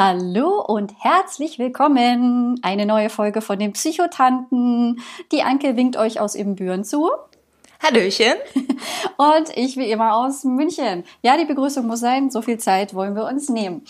Hallo 0.00 0.64
und 0.64 0.94
herzlich 1.00 1.58
willkommen. 1.58 2.60
Eine 2.62 2.86
neue 2.86 3.10
Folge 3.10 3.40
von 3.40 3.58
den 3.58 3.72
Psychotanten. 3.72 5.02
Die 5.32 5.42
Anke 5.42 5.74
winkt 5.74 5.96
euch 5.96 6.20
aus 6.20 6.36
Ibbenbüren 6.36 6.84
zu. 6.84 7.10
Hallöchen. 7.82 8.34
Und 9.16 9.56
ich 9.56 9.76
wie 9.76 9.90
immer 9.90 10.14
aus 10.14 10.44
München. 10.44 11.02
Ja, 11.22 11.36
die 11.36 11.46
Begrüßung 11.46 11.88
muss 11.88 11.98
sein. 11.98 12.30
So 12.30 12.42
viel 12.42 12.58
Zeit 12.58 12.94
wollen 12.94 13.16
wir 13.16 13.24
uns 13.24 13.48
nehmen. 13.48 13.84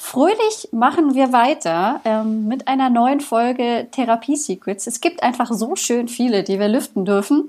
Fröhlich 0.00 0.70
machen 0.72 1.14
wir 1.14 1.32
weiter 1.32 2.00
ähm, 2.04 2.48
mit 2.48 2.66
einer 2.66 2.90
neuen 2.90 3.20
Folge 3.20 3.86
Therapie 3.92 4.34
Secrets. 4.34 4.88
Es 4.88 5.00
gibt 5.00 5.22
einfach 5.22 5.52
so 5.52 5.76
schön 5.76 6.08
viele, 6.08 6.42
die 6.42 6.58
wir 6.58 6.66
lüften 6.66 7.04
dürfen. 7.04 7.48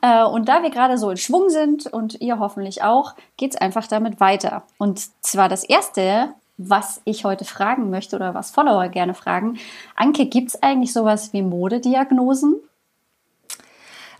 Äh, 0.00 0.24
und 0.24 0.48
da 0.48 0.62
wir 0.62 0.70
gerade 0.70 0.96
so 0.96 1.10
in 1.10 1.18
Schwung 1.18 1.50
sind 1.50 1.92
und 1.92 2.22
ihr 2.22 2.38
hoffentlich 2.38 2.82
auch, 2.82 3.12
geht's 3.36 3.56
einfach 3.56 3.86
damit 3.86 4.18
weiter. 4.18 4.62
Und 4.78 5.02
zwar 5.22 5.50
das 5.50 5.62
erste 5.62 6.32
was 6.58 7.00
ich 7.04 7.24
heute 7.24 7.44
fragen 7.44 7.90
möchte 7.90 8.16
oder 8.16 8.34
was 8.34 8.50
Follower 8.50 8.88
gerne 8.88 9.14
fragen. 9.14 9.58
Anke, 9.94 10.26
gibt 10.26 10.48
es 10.48 10.62
eigentlich 10.62 10.92
sowas 10.92 11.32
wie 11.32 11.42
Modediagnosen? 11.42 12.56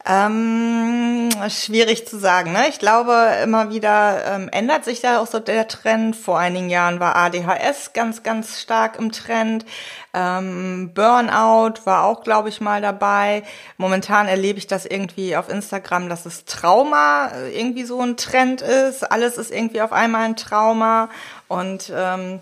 Ähm, 0.09 1.31
schwierig 1.49 2.07
zu 2.07 2.17
sagen. 2.17 2.53
Ne? 2.53 2.69
Ich 2.69 2.79
glaube, 2.79 3.13
immer 3.43 3.71
wieder 3.71 4.25
ähm, 4.25 4.49
ändert 4.53 4.85
sich 4.85 5.01
da 5.01 5.19
auch 5.19 5.27
so 5.27 5.41
der 5.41 5.67
Trend. 5.67 6.15
Vor 6.15 6.39
einigen 6.39 6.71
Jahren 6.71 7.01
war 7.01 7.17
ADHS 7.17 7.93
ganz, 7.93 8.23
ganz 8.23 8.61
stark 8.61 9.01
im 9.01 9.11
Trend. 9.11 9.67
Ähm, 10.15 10.93
Burnout 10.95 11.85
war 11.87 12.05
auch, 12.05 12.23
glaube 12.23 12.51
ich, 12.51 12.61
mal 12.61 12.81
dabei. 12.81 13.43
Momentan 13.79 14.29
erlebe 14.29 14.61
ich 14.61 14.69
das 14.69 14.87
irgendwie 14.87 15.37
auf 15.37 15.49
Instagram, 15.49 16.09
dass 16.09 16.25
es 16.25 16.45
Trauma 16.45 17.33
äh, 17.35 17.59
irgendwie 17.59 17.83
so 17.83 18.01
ein 18.01 18.17
Trend 18.17 18.63
ist. 18.63 19.03
Alles 19.11 19.39
ist 19.39 19.51
irgendwie 19.51 19.81
auf 19.81 19.93
einmal 19.93 20.23
ein 20.23 20.37
Trauma. 20.37 21.09
Und 21.49 21.93
ähm, 21.95 22.41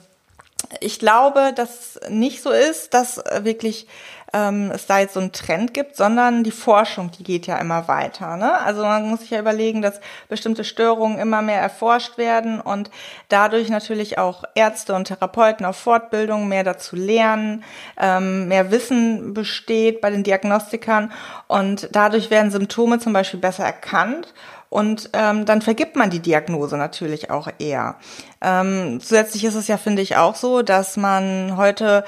ich 0.81 0.99
glaube, 0.99 1.53
dass 1.55 2.01
nicht 2.09 2.43
so 2.43 2.51
ist, 2.51 2.95
dass 2.95 3.23
wirklich 3.41 3.87
ähm, 4.35 4.73
es 4.75 4.87
da 4.87 4.99
jetzt 4.99 5.15
so 5.15 5.21
einen 5.21 5.33
Trend 5.33 5.73
gibt, 5.73 5.97
sondern 5.97 6.43
die 6.43 6.51
Forschung, 6.51 7.11
die 7.17 7.23
geht 7.23 7.47
ja 7.47 7.57
immer 7.59 7.87
weiter. 7.87 8.37
Ne? 8.37 8.61
Also 8.61 8.83
man 8.83 9.09
muss 9.09 9.21
sich 9.21 9.31
ja 9.31 9.39
überlegen, 9.39 9.81
dass 9.81 10.01
bestimmte 10.29 10.65
Störungen 10.65 11.19
immer 11.19 11.41
mehr 11.41 11.61
erforscht 11.61 12.19
werden 12.19 12.61
und 12.61 12.91
dadurch 13.29 13.69
natürlich 13.69 14.19
auch 14.19 14.43
Ärzte 14.57 14.95
und 14.95 15.07
Therapeuten 15.07 15.65
auf 15.65 15.77
Fortbildung 15.77 16.49
mehr 16.49 16.65
dazu 16.65 16.97
lernen, 16.97 17.63
ähm, 17.97 18.49
mehr 18.49 18.73
Wissen 18.73 19.35
besteht 19.35 20.01
bei 20.01 20.11
den 20.11 20.25
Diagnostikern 20.25 21.13
und 21.47 21.89
dadurch 21.93 22.31
werden 22.31 22.51
Symptome 22.51 22.99
zum 22.99 23.13
Beispiel 23.13 23.41
besser 23.41 23.65
erkannt 23.65 24.35
und 24.75 25.11
ähm, 25.13 25.45
dann 25.45 25.63
vergibt 25.63 25.95
man 25.95 26.11
die 26.11 26.19
Diagnose 26.19 26.77
natürlich 26.77 27.31
auch 27.31 27.47
eher. 27.61 27.95
Ähm, 28.43 28.99
zusätzlich 29.01 29.45
ist 29.45 29.55
es 29.55 29.69
ja, 29.69 29.77
finde 29.77 30.03
ich, 30.03 30.17
auch 30.17 30.35
so, 30.35 30.63
dass 30.63 30.97
man 30.97 31.57
heute 31.57 32.05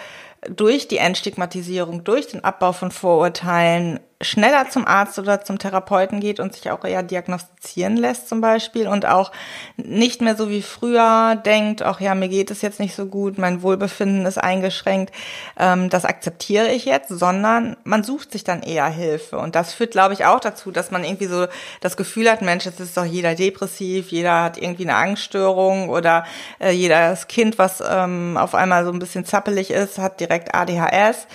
durch 0.51 0.89
die 0.89 0.99
Entstigmatisierung, 0.99 2.03
durch 2.03 2.27
den 2.27 2.43
Abbau 2.43 2.73
von 2.73 2.91
Vorurteilen 2.91 4.01
schneller 4.23 4.71
zum 4.71 4.87
Arzt 4.87 5.19
oder 5.19 5.45
zum 5.45 5.59
Therapeuten 5.59 6.21
geht 6.21 6.41
und 6.41 6.55
sich 6.55 6.71
auch 6.71 6.85
eher 6.85 7.03
diagnostizieren 7.03 7.97
lässt 7.97 8.29
zum 8.29 8.41
Beispiel 8.41 8.89
und 8.89 9.05
auch 9.05 9.31
nicht 9.77 10.23
mehr 10.23 10.37
so 10.37 10.49
wie 10.49 10.63
früher 10.63 11.37
denkt, 11.37 11.83
ach 11.83 12.01
ja, 12.01 12.15
mir 12.15 12.29
geht 12.29 12.51
es 12.51 12.63
jetzt 12.63 12.81
nicht 12.81 12.95
so 12.95 13.07
gut, 13.07 13.37
mein 13.37 13.61
Wohlbefinden 13.61 14.25
ist 14.25 14.39
eingeschränkt, 14.39 15.13
ähm, 15.59 15.91
das 15.91 16.07
akzeptiere 16.07 16.69
ich 16.69 16.87
jetzt, 16.87 17.11
sondern 17.11 17.77
man 17.85 18.05
sucht 18.05 18.33
sich 18.33 18.43
dann 18.43 18.63
eher 18.63 18.87
Hilfe. 18.87 19.39
Und 19.39 19.55
das 19.55 19.75
führt, 19.75 19.91
glaube 19.91 20.15
ich, 20.15 20.25
auch 20.25 20.41
dazu, 20.41 20.71
dass 20.71 20.91
man 20.91 21.05
irgendwie 21.05 21.27
so 21.27 21.47
das 21.83 21.99
Gefühl 21.99 22.31
hat, 22.31 22.41
Mensch, 22.41 22.65
jetzt 22.65 22.81
ist 22.81 22.97
doch 22.97 23.05
jeder 23.05 23.35
depressiv, 23.35 24.11
jeder 24.11 24.45
hat 24.45 24.57
irgendwie 24.57 24.85
eine 24.85 24.97
Angststörung 24.97 25.91
oder 25.91 26.25
äh, 26.59 26.71
jedes 26.71 27.29
Kind, 27.29 27.59
was 27.59 27.83
ähm, 27.87 28.39
auf 28.39 28.55
einmal 28.55 28.87
so 28.87 28.93
ein 28.93 28.99
bisschen 28.99 29.27
zappelig 29.27 29.71
ist, 29.71 29.99
hat 29.99 30.21
direkt 30.21 30.55
ADHS. 30.55 31.27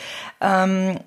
Ähm, 0.41 0.97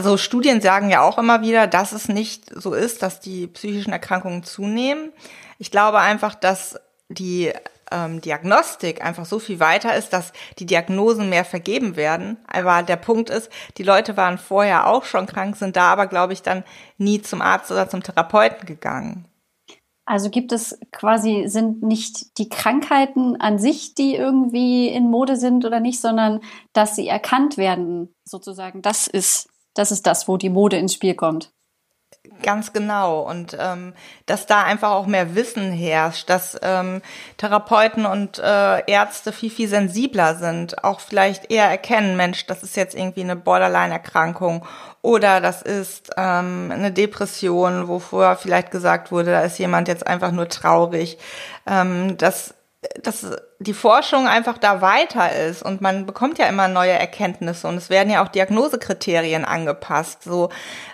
also 0.00 0.16
Studien 0.16 0.62
sagen 0.62 0.88
ja 0.88 1.02
auch 1.02 1.18
immer 1.18 1.42
wieder, 1.42 1.66
dass 1.66 1.92
es 1.92 2.08
nicht 2.08 2.50
so 2.58 2.72
ist, 2.72 3.02
dass 3.02 3.20
die 3.20 3.46
psychischen 3.46 3.92
Erkrankungen 3.92 4.44
zunehmen. 4.44 5.12
Ich 5.58 5.70
glaube 5.70 5.98
einfach, 5.98 6.34
dass 6.34 6.80
die 7.10 7.52
ähm, 7.90 8.22
Diagnostik 8.22 9.04
einfach 9.04 9.26
so 9.26 9.38
viel 9.38 9.60
weiter 9.60 9.94
ist, 9.94 10.14
dass 10.14 10.32
die 10.58 10.64
Diagnosen 10.64 11.28
mehr 11.28 11.44
vergeben 11.44 11.96
werden. 11.96 12.38
Aber 12.46 12.82
der 12.82 12.96
Punkt 12.96 13.28
ist, 13.28 13.50
die 13.76 13.82
Leute 13.82 14.16
waren 14.16 14.38
vorher 14.38 14.86
auch 14.86 15.04
schon 15.04 15.26
krank, 15.26 15.56
sind 15.56 15.76
da 15.76 15.92
aber, 15.92 16.06
glaube 16.06 16.32
ich, 16.32 16.40
dann 16.40 16.64
nie 16.96 17.20
zum 17.20 17.42
Arzt 17.42 17.70
oder 17.70 17.90
zum 17.90 18.02
Therapeuten 18.02 18.64
gegangen. 18.64 19.26
Also 20.06 20.30
gibt 20.30 20.50
es 20.50 20.80
quasi, 20.92 21.44
sind 21.46 21.82
nicht 21.82 22.38
die 22.38 22.48
Krankheiten 22.48 23.38
an 23.38 23.58
sich, 23.58 23.94
die 23.94 24.14
irgendwie 24.14 24.88
in 24.88 25.10
Mode 25.10 25.36
sind 25.36 25.66
oder 25.66 25.78
nicht, 25.78 26.00
sondern 26.00 26.40
dass 26.72 26.96
sie 26.96 27.06
erkannt 27.06 27.58
werden, 27.58 28.14
sozusagen. 28.24 28.80
Das 28.80 29.06
ist 29.06 29.49
das 29.74 29.92
ist 29.92 30.06
das, 30.06 30.28
wo 30.28 30.36
die 30.36 30.50
Mode 30.50 30.76
ins 30.76 30.94
Spiel 30.94 31.14
kommt. 31.14 31.52
Ganz 32.42 32.72
genau. 32.72 33.20
Und 33.20 33.56
ähm, 33.58 33.94
dass 34.26 34.46
da 34.46 34.62
einfach 34.62 34.90
auch 34.90 35.06
mehr 35.06 35.34
Wissen 35.34 35.72
herrscht, 35.72 36.28
dass 36.28 36.58
ähm, 36.62 37.02
Therapeuten 37.36 38.04
und 38.06 38.38
äh, 38.38 38.84
Ärzte 38.90 39.32
viel, 39.32 39.50
viel 39.50 39.68
sensibler 39.68 40.34
sind, 40.34 40.82
auch 40.84 41.00
vielleicht 41.00 41.50
eher 41.50 41.66
erkennen, 41.66 42.16
Mensch, 42.16 42.46
das 42.46 42.62
ist 42.62 42.76
jetzt 42.76 42.94
irgendwie 42.94 43.22
eine 43.22 43.36
Borderline-Erkrankung 43.36 44.66
oder 45.02 45.40
das 45.40 45.62
ist 45.62 46.10
ähm, 46.16 46.70
eine 46.72 46.92
Depression, 46.92 47.88
wo 47.88 47.98
vorher 47.98 48.36
vielleicht 48.36 48.70
gesagt 48.70 49.12
wurde, 49.12 49.30
da 49.30 49.42
ist 49.42 49.58
jemand 49.58 49.88
jetzt 49.88 50.06
einfach 50.06 50.32
nur 50.32 50.48
traurig. 50.48 51.18
Ähm, 51.66 52.16
das 52.16 52.54
dass 53.02 53.26
die 53.62 53.74
Forschung 53.74 54.26
einfach 54.26 54.56
da 54.56 54.80
weiter 54.80 55.36
ist 55.36 55.62
und 55.62 55.82
man 55.82 56.06
bekommt 56.06 56.38
ja 56.38 56.46
immer 56.46 56.66
neue 56.66 56.92
Erkenntnisse 56.92 57.68
und 57.68 57.76
es 57.76 57.90
werden 57.90 58.10
ja 58.10 58.24
auch 58.24 58.28
Diagnosekriterien 58.28 59.44
angepasst. 59.44 60.22
So 60.22 60.48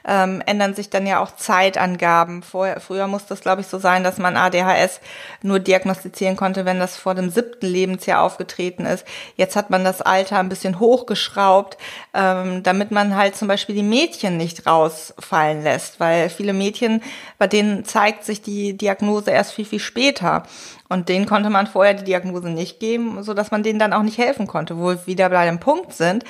ähm, 0.04 0.42
ändern 0.46 0.74
sich 0.74 0.90
dann 0.90 1.06
ja 1.06 1.22
auch 1.22 1.36
Zeitangaben. 1.36 2.42
Vorher, 2.42 2.80
früher 2.80 3.06
musste 3.06 3.34
es, 3.34 3.40
glaube 3.40 3.60
ich, 3.60 3.68
so 3.68 3.78
sein, 3.78 4.02
dass 4.02 4.18
man 4.18 4.36
ADHS 4.36 5.00
nur 5.42 5.60
diagnostizieren 5.60 6.34
konnte, 6.34 6.64
wenn 6.64 6.80
das 6.80 6.96
vor 6.96 7.14
dem 7.14 7.30
siebten 7.30 7.66
Lebensjahr 7.66 8.20
aufgetreten 8.20 8.84
ist. 8.84 9.06
Jetzt 9.36 9.54
hat 9.54 9.70
man 9.70 9.84
das 9.84 10.02
Alter 10.02 10.40
ein 10.40 10.48
bisschen 10.48 10.80
hochgeschraubt, 10.80 11.78
ähm, 12.14 12.64
damit 12.64 12.90
man 12.90 13.14
halt 13.14 13.36
zum 13.36 13.46
Beispiel 13.46 13.76
die 13.76 13.84
Mädchen 13.84 14.36
nicht 14.36 14.66
rausfallen 14.66 15.62
lässt, 15.62 16.00
weil 16.00 16.28
viele 16.30 16.52
Mädchen, 16.52 17.00
bei 17.38 17.46
denen 17.46 17.84
zeigt 17.84 18.24
sich 18.24 18.42
die 18.42 18.76
Diagnose 18.76 19.30
erst 19.30 19.52
viel, 19.52 19.66
viel 19.66 19.78
später. 19.78 20.42
Und 20.88 21.08
denen 21.08 21.26
konnte 21.26 21.50
man 21.50 21.66
vorher 21.66 21.94
die 21.94 22.04
Diagnose 22.04 22.48
nicht 22.56 22.80
geben, 22.80 23.22
so 23.22 23.32
dass 23.32 23.52
man 23.52 23.62
denen 23.62 23.78
dann 23.78 23.92
auch 23.92 24.02
nicht 24.02 24.18
helfen 24.18 24.48
konnte. 24.48 24.76
Wo 24.78 24.88
wir 24.88 25.06
wieder 25.06 25.28
bei 25.30 25.46
dem 25.46 25.60
Punkt 25.60 25.92
sind, 25.92 26.24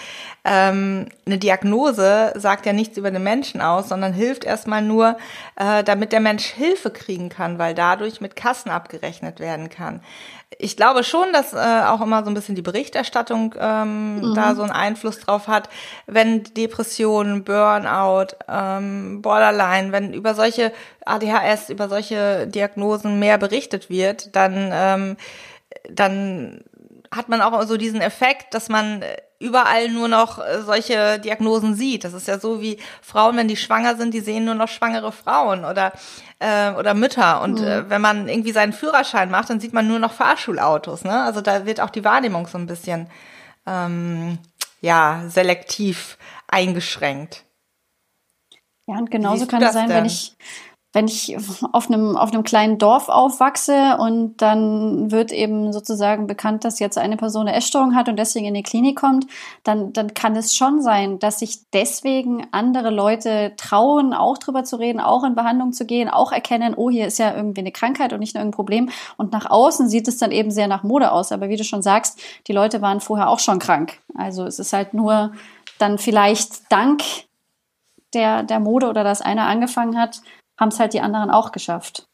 ähm, 0.45 1.07
eine 1.25 1.39
Diagnose 1.39 2.35
sagt 2.37 2.67
ja 2.67 2.75
nichts 2.75 2.99
über 2.99 3.11
den 3.11 3.23
Menschen 3.23 3.61
aus, 3.61 3.89
sondern 3.89 4.13
hilft 4.13 4.45
erstmal 4.45 4.83
nur, 4.83 5.17
äh, 5.57 5.83
damit 5.83 6.13
der 6.13 6.21
Mensch 6.21 6.45
Hilfe 6.45 6.91
kriegen 6.91 7.31
kann, 7.31 7.59
weil 7.59 7.75
dadurch 7.75 8.21
mit 8.21 8.37
Kassen 8.37 8.71
abgerechnet 8.71 9.41
werden 9.41 9.71
kann 9.71 10.01
ich 10.59 10.77
glaube 10.77 11.05
schon, 11.05 11.33
dass 11.33 11.53
äh, 11.53 11.83
auch 11.87 12.01
immer 12.01 12.23
so 12.23 12.31
ein 12.31 12.35
bisschen 12.35 12.55
die 12.55 12.63
Berichterstattung 12.63 13.55
ähm, 13.59 14.21
mhm. 14.21 14.35
da 14.35 14.55
so 14.55 14.63
einen 14.63 14.71
Einfluss 14.71 15.19
drauf 15.19 15.49
hat, 15.49 15.69
wenn 16.07 16.45
Depressionen, 16.45 17.45
Burnout, 17.45 18.37
ähm, 18.49 19.23
Borderline, 19.23 19.93
wenn 19.93 20.13
über 20.15 20.35
solche 20.35 20.73
ADHS, 21.05 21.71
über 21.71 21.89
solche 21.89 22.47
Diagnosen 22.47 23.19
mehr 23.19 23.39
berichtet 23.39 23.91
wird, 23.91 24.35
dann 24.35 24.71
ähm, 24.73 25.17
dann 25.91 26.65
hat 27.11 27.29
man 27.29 27.41
auch 27.41 27.63
so 27.67 27.77
diesen 27.77 28.01
Effekt, 28.01 28.55
dass 28.55 28.69
man 28.69 29.03
überall 29.39 29.91
nur 29.91 30.09
noch 30.09 30.39
äh, 30.39 30.63
solche 30.63 31.19
Diagnosen 31.19 31.75
sieht. 31.75 32.05
Das 32.05 32.15
ist 32.15 32.29
ja 32.29 32.39
so 32.39 32.61
wie 32.61 32.79
Frauen, 33.03 33.37
wenn 33.37 33.49
die 33.49 33.57
schwanger 33.57 33.97
sind, 33.97 34.15
die 34.15 34.21
sehen 34.21 34.45
nur 34.45 34.55
noch 34.55 34.69
schwangere 34.69 35.13
Frauen 35.13 35.65
oder 35.65 35.93
äh, 36.39 36.73
oder 36.73 36.95
Mütter. 36.95 37.43
Und 37.43 37.61
mhm. 37.61 37.67
äh, 37.67 37.91
wenn 37.91 38.01
man 38.01 38.29
irgendwie 38.29 38.53
seinen 38.53 38.73
Führerschein 38.73 39.31
macht, 39.31 39.51
dann 39.51 39.61
sieht 39.61 39.73
man 39.73 39.87
nur 39.89 39.99
noch 39.99 40.13
Fahrschulautos. 40.13 41.05
Ne? 41.05 41.23
Also 41.23 41.41
da 41.41 41.67
wird 41.67 41.81
auch 41.81 41.91
die 41.91 42.05
Wahrnehmung 42.05 42.47
so 42.47 42.59
ein 42.59 42.67
bisschen 42.67 43.09
ähm, 43.67 44.39
ja 44.81 45.25
selektiv 45.29 46.17
eingeschränkt. 46.49 47.45
Ja, 48.87 48.97
und 48.99 49.11
genauso 49.11 49.47
kann 49.47 49.63
es 49.63 49.73
sein, 49.73 49.89
denn? 49.89 49.99
wenn 49.99 50.05
ich 50.07 50.37
wenn 50.97 51.09
ich 51.09 51.37
auf 51.73 51.91
einem, 51.91 52.17
auf 52.17 52.33
einem 52.33 52.43
kleinen 52.43 52.79
Dorf 52.79 53.11
aufwachse 53.11 53.99
und 53.99 54.41
dann 54.41 55.11
wird 55.11 55.31
eben 55.31 55.71
sozusagen 55.71 56.27
bekannt, 56.27 56.65
dass 56.65 56.79
jetzt 56.79 56.97
eine 56.97 57.19
Person 57.19 57.47
eine 57.47 57.55
Essstörung 57.55 57.95
hat 57.95 58.09
und 58.09 58.19
deswegen 58.19 58.47
in 58.47 58.55
die 58.55 58.63
Klinik 58.63 58.99
kommt, 58.99 59.27
dann, 59.63 59.93
dann 59.93 60.15
kann 60.15 60.35
es 60.37 60.57
schon 60.57 60.81
sein, 60.81 61.19
dass 61.19 61.41
sich 61.41 61.59
deswegen 61.75 62.47
andere 62.51 62.89
Leute 62.89 63.53
trauen, 63.59 64.15
auch 64.15 64.39
drüber 64.39 64.65
zu 64.65 64.77
reden, 64.77 64.99
auch 64.99 65.23
in 65.23 65.35
Behandlung 65.35 65.75
zu 65.75 65.85
gehen, 65.85 66.09
auch 66.09 66.33
erkennen, 66.33 66.73
oh, 66.75 66.89
hier 66.89 67.07
ist 67.07 67.19
ja 67.19 67.37
irgendwie 67.37 67.61
eine 67.61 67.73
Krankheit 67.73 68.15
und 68.15 68.21
nicht 68.21 68.35
nur 68.35 68.43
ein 68.43 68.51
Problem. 68.51 68.89
Und 69.19 69.33
nach 69.33 69.51
außen 69.51 69.91
sieht 69.91 70.09
es 70.09 70.17
dann 70.17 70.31
eben 70.31 70.51
sehr 70.51 70.67
nach 70.67 70.83
Mode 70.83 71.13
aus. 71.13 71.31
Aber 71.31 71.51
wie 71.51 71.57
du 71.57 71.65
schon 71.65 71.83
sagst, 71.83 72.19
die 72.47 72.55
Leute 72.55 72.81
waren 72.81 73.01
vorher 73.01 73.29
auch 73.29 73.41
schon 73.41 73.59
krank. 73.59 73.99
Also 74.15 74.45
es 74.45 74.59
ist 74.59 74.73
halt 74.73 74.95
nur 74.95 75.33
dann 75.79 75.99
vielleicht 75.99 76.73
dank 76.73 77.03
der, 78.15 78.45
der 78.45 78.61
Mode 78.61 78.89
oder 78.89 79.05
dass 79.05 79.21
einer 79.21 79.47
angefangen 79.47 79.99
hat, 79.99 80.23
haben 80.59 80.69
es 80.69 80.81
halt 80.81 80.95
die 80.95 81.01
anderen 81.01 81.31
auch 81.31 81.53
geschafft. 81.53 82.07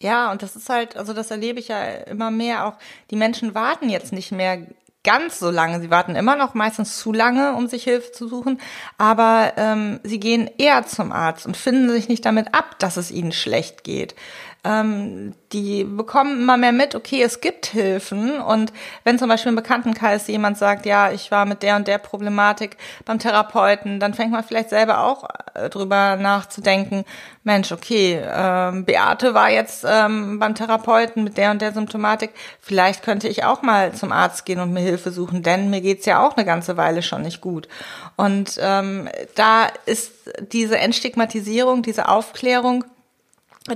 Ja, 0.00 0.32
und 0.32 0.42
das 0.42 0.56
ist 0.56 0.68
halt, 0.68 0.96
also 0.96 1.12
das 1.12 1.30
erlebe 1.30 1.60
ich 1.60 1.68
ja 1.68 1.82
immer 1.84 2.30
mehr 2.30 2.66
auch. 2.66 2.74
Die 3.10 3.16
Menschen 3.16 3.54
warten 3.54 3.88
jetzt 3.88 4.12
nicht 4.12 4.32
mehr 4.32 4.66
ganz 5.04 5.38
so 5.38 5.50
lange. 5.50 5.80
Sie 5.80 5.90
warten 5.90 6.16
immer 6.16 6.34
noch 6.34 6.54
meistens 6.54 6.98
zu 6.98 7.12
lange, 7.12 7.54
um 7.54 7.68
sich 7.68 7.84
Hilfe 7.84 8.10
zu 8.10 8.26
suchen, 8.26 8.60
aber 8.98 9.52
ähm, 9.56 10.00
sie 10.02 10.18
gehen 10.18 10.50
eher 10.58 10.86
zum 10.86 11.12
Arzt 11.12 11.46
und 11.46 11.56
finden 11.56 11.90
sich 11.90 12.08
nicht 12.08 12.24
damit 12.24 12.54
ab, 12.54 12.78
dass 12.78 12.96
es 12.96 13.10
ihnen 13.10 13.32
schlecht 13.32 13.84
geht 13.84 14.14
ähm, 14.64 15.34
die 15.52 15.84
bekommen 15.84 16.40
immer 16.40 16.56
mehr 16.56 16.72
mit, 16.72 16.94
okay, 16.94 17.22
es 17.22 17.40
gibt 17.40 17.66
Hilfen. 17.66 18.40
Und 18.40 18.72
wenn 19.04 19.18
zum 19.18 19.28
Beispiel 19.28 19.50
im 19.50 19.56
Bekanntenkreis 19.56 20.26
jemand 20.26 20.58
sagt, 20.58 20.86
ja, 20.86 21.12
ich 21.12 21.30
war 21.30 21.44
mit 21.44 21.62
der 21.62 21.76
und 21.76 21.86
der 21.86 21.98
Problematik 21.98 22.76
beim 23.04 23.18
Therapeuten, 23.18 24.00
dann 24.00 24.14
fängt 24.14 24.32
man 24.32 24.42
vielleicht 24.42 24.70
selber 24.70 25.04
auch 25.04 25.28
äh, 25.54 25.68
drüber 25.68 26.16
nachzudenken, 26.16 27.04
Mensch, 27.42 27.72
okay, 27.72 28.22
ähm, 28.26 28.86
Beate 28.86 29.34
war 29.34 29.50
jetzt 29.50 29.84
ähm, 29.86 30.38
beim 30.38 30.54
Therapeuten 30.54 31.24
mit 31.24 31.36
der 31.36 31.50
und 31.50 31.60
der 31.60 31.72
Symptomatik, 31.72 32.30
vielleicht 32.58 33.02
könnte 33.02 33.28
ich 33.28 33.44
auch 33.44 33.60
mal 33.60 33.92
zum 33.92 34.12
Arzt 34.12 34.46
gehen 34.46 34.60
und 34.60 34.72
mir 34.72 34.80
Hilfe 34.80 35.10
suchen, 35.10 35.42
denn 35.42 35.68
mir 35.68 35.82
geht's 35.82 36.06
ja 36.06 36.26
auch 36.26 36.36
eine 36.36 36.46
ganze 36.46 36.78
Weile 36.78 37.02
schon 37.02 37.20
nicht 37.20 37.42
gut. 37.42 37.68
Und 38.16 38.58
ähm, 38.62 39.10
da 39.34 39.66
ist 39.84 40.12
diese 40.52 40.78
Entstigmatisierung, 40.78 41.82
diese 41.82 42.08
Aufklärung, 42.08 42.84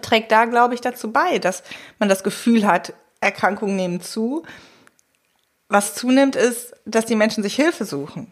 trägt 0.02 0.32
da, 0.32 0.44
glaube 0.44 0.75
ich, 0.75 0.81
dazu 0.81 1.12
bei, 1.12 1.38
dass 1.38 1.62
man 1.99 2.08
das 2.08 2.23
Gefühl 2.23 2.67
hat, 2.67 2.93
Erkrankungen 3.20 3.76
nehmen 3.76 4.00
zu. 4.00 4.44
Was 5.69 5.94
zunimmt, 5.94 6.37
ist, 6.37 6.75
dass 6.87 7.05
die 7.05 7.17
Menschen 7.17 7.43
sich 7.43 7.55
Hilfe 7.55 7.85
suchen. 7.85 8.31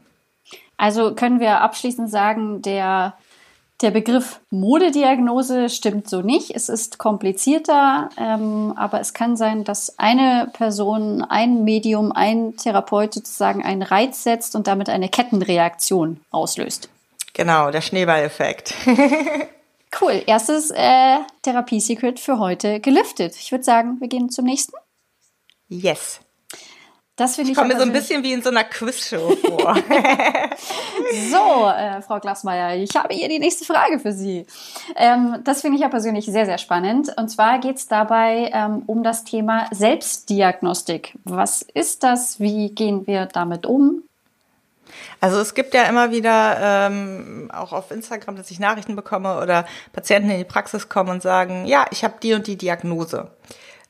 Also 0.77 1.15
können 1.15 1.41
wir 1.41 1.61
abschließend 1.61 2.11
sagen, 2.11 2.63
der, 2.63 3.15
der 3.81 3.91
Begriff 3.91 4.41
Modediagnose 4.51 5.69
stimmt 5.69 6.09
so 6.09 6.23
nicht. 6.23 6.55
Es 6.55 6.69
ist 6.69 6.99
komplizierter, 6.99 8.11
ähm, 8.19 8.75
aber 8.77 9.01
es 9.01 9.13
kann 9.15 9.37
sein, 9.37 9.65
dass 9.65 9.99
eine 9.99 10.51
Person, 10.53 11.23
ein 11.23 11.65
Medium, 11.65 12.13
ein 12.13 12.57
Therapeut 12.57 13.15
sozusagen 13.15 13.65
einen 13.65 13.83
Reiz 13.83 14.23
setzt 14.23 14.55
und 14.55 14.67
damit 14.67 14.89
eine 14.89 15.09
Kettenreaktion 15.09 16.21
auslöst. 16.31 16.91
Genau, 17.33 17.71
der 17.71 17.83
Schneeballeffekt. 17.83 18.75
Cool. 20.01 20.23
Erstes 20.27 20.71
äh, 20.71 21.19
Therapie-Secret 21.43 22.21
für 22.21 22.39
heute 22.39 22.81
gelüftet. 22.81 23.37
Ich 23.37 23.51
würde 23.51 23.65
sagen, 23.65 24.01
wir 24.01 24.09
gehen 24.09 24.31
zum 24.31 24.45
nächsten. 24.45 24.75
Yes. 25.69 26.21
Das 27.17 27.37
finde 27.37 27.51
ich. 27.51 27.57
Ich 27.57 27.63
komme 27.63 27.73
mir 27.73 27.81
so 27.81 27.87
ein 27.87 27.93
bisschen 27.93 28.23
wie 28.23 28.33
in 28.33 28.43
so 28.43 28.51
einer 28.51 28.65
Quizshow 28.65 29.35
vor. 29.37 29.75
so, 31.31 31.69
äh, 31.69 32.03
Frau 32.03 32.21
Glasmeier, 32.21 32.77
ich 32.77 32.95
habe 32.95 33.15
hier 33.15 33.29
die 33.29 33.39
nächste 33.39 33.65
Frage 33.65 33.99
für 33.99 34.13
Sie. 34.13 34.47
Ähm, 34.95 35.39
das 35.43 35.63
finde 35.63 35.77
ich 35.77 35.83
ja 35.83 35.89
persönlich 35.89 36.27
sehr, 36.27 36.45
sehr 36.45 36.59
spannend. 36.59 37.11
Und 37.17 37.29
zwar 37.31 37.59
geht 37.59 37.77
es 37.77 37.89
dabei 37.89 38.51
ähm, 38.53 38.83
um 38.87 39.03
das 39.03 39.25
Thema 39.25 39.67
Selbstdiagnostik. 39.71 41.15
Was 41.25 41.63
ist 41.63 42.03
das? 42.03 42.39
Wie 42.39 42.71
gehen 42.75 43.07
wir 43.07 43.25
damit 43.25 43.65
um? 43.65 44.03
Also 45.21 45.39
es 45.41 45.55
gibt 45.55 45.75
ja 45.75 45.85
immer 45.85 46.11
wieder 46.11 46.59
ähm, 46.61 47.51
auch 47.53 47.73
auf 47.73 47.91
Instagram, 47.91 48.37
dass 48.37 48.51
ich 48.51 48.61
Nachrichten 48.61 48.97
bekomme 48.97 49.41
oder 49.41 49.67
Patienten 49.93 50.31
in 50.31 50.39
die 50.39 50.45
Praxis 50.45 50.89
kommen 50.89 51.11
und 51.11 51.23
sagen, 51.23 51.67
ja, 51.67 51.87
ich 51.91 52.05
habe 52.05 52.15
die 52.23 52.35
und 52.35 52.47
die 52.47 52.57
Diagnose. 52.57 53.31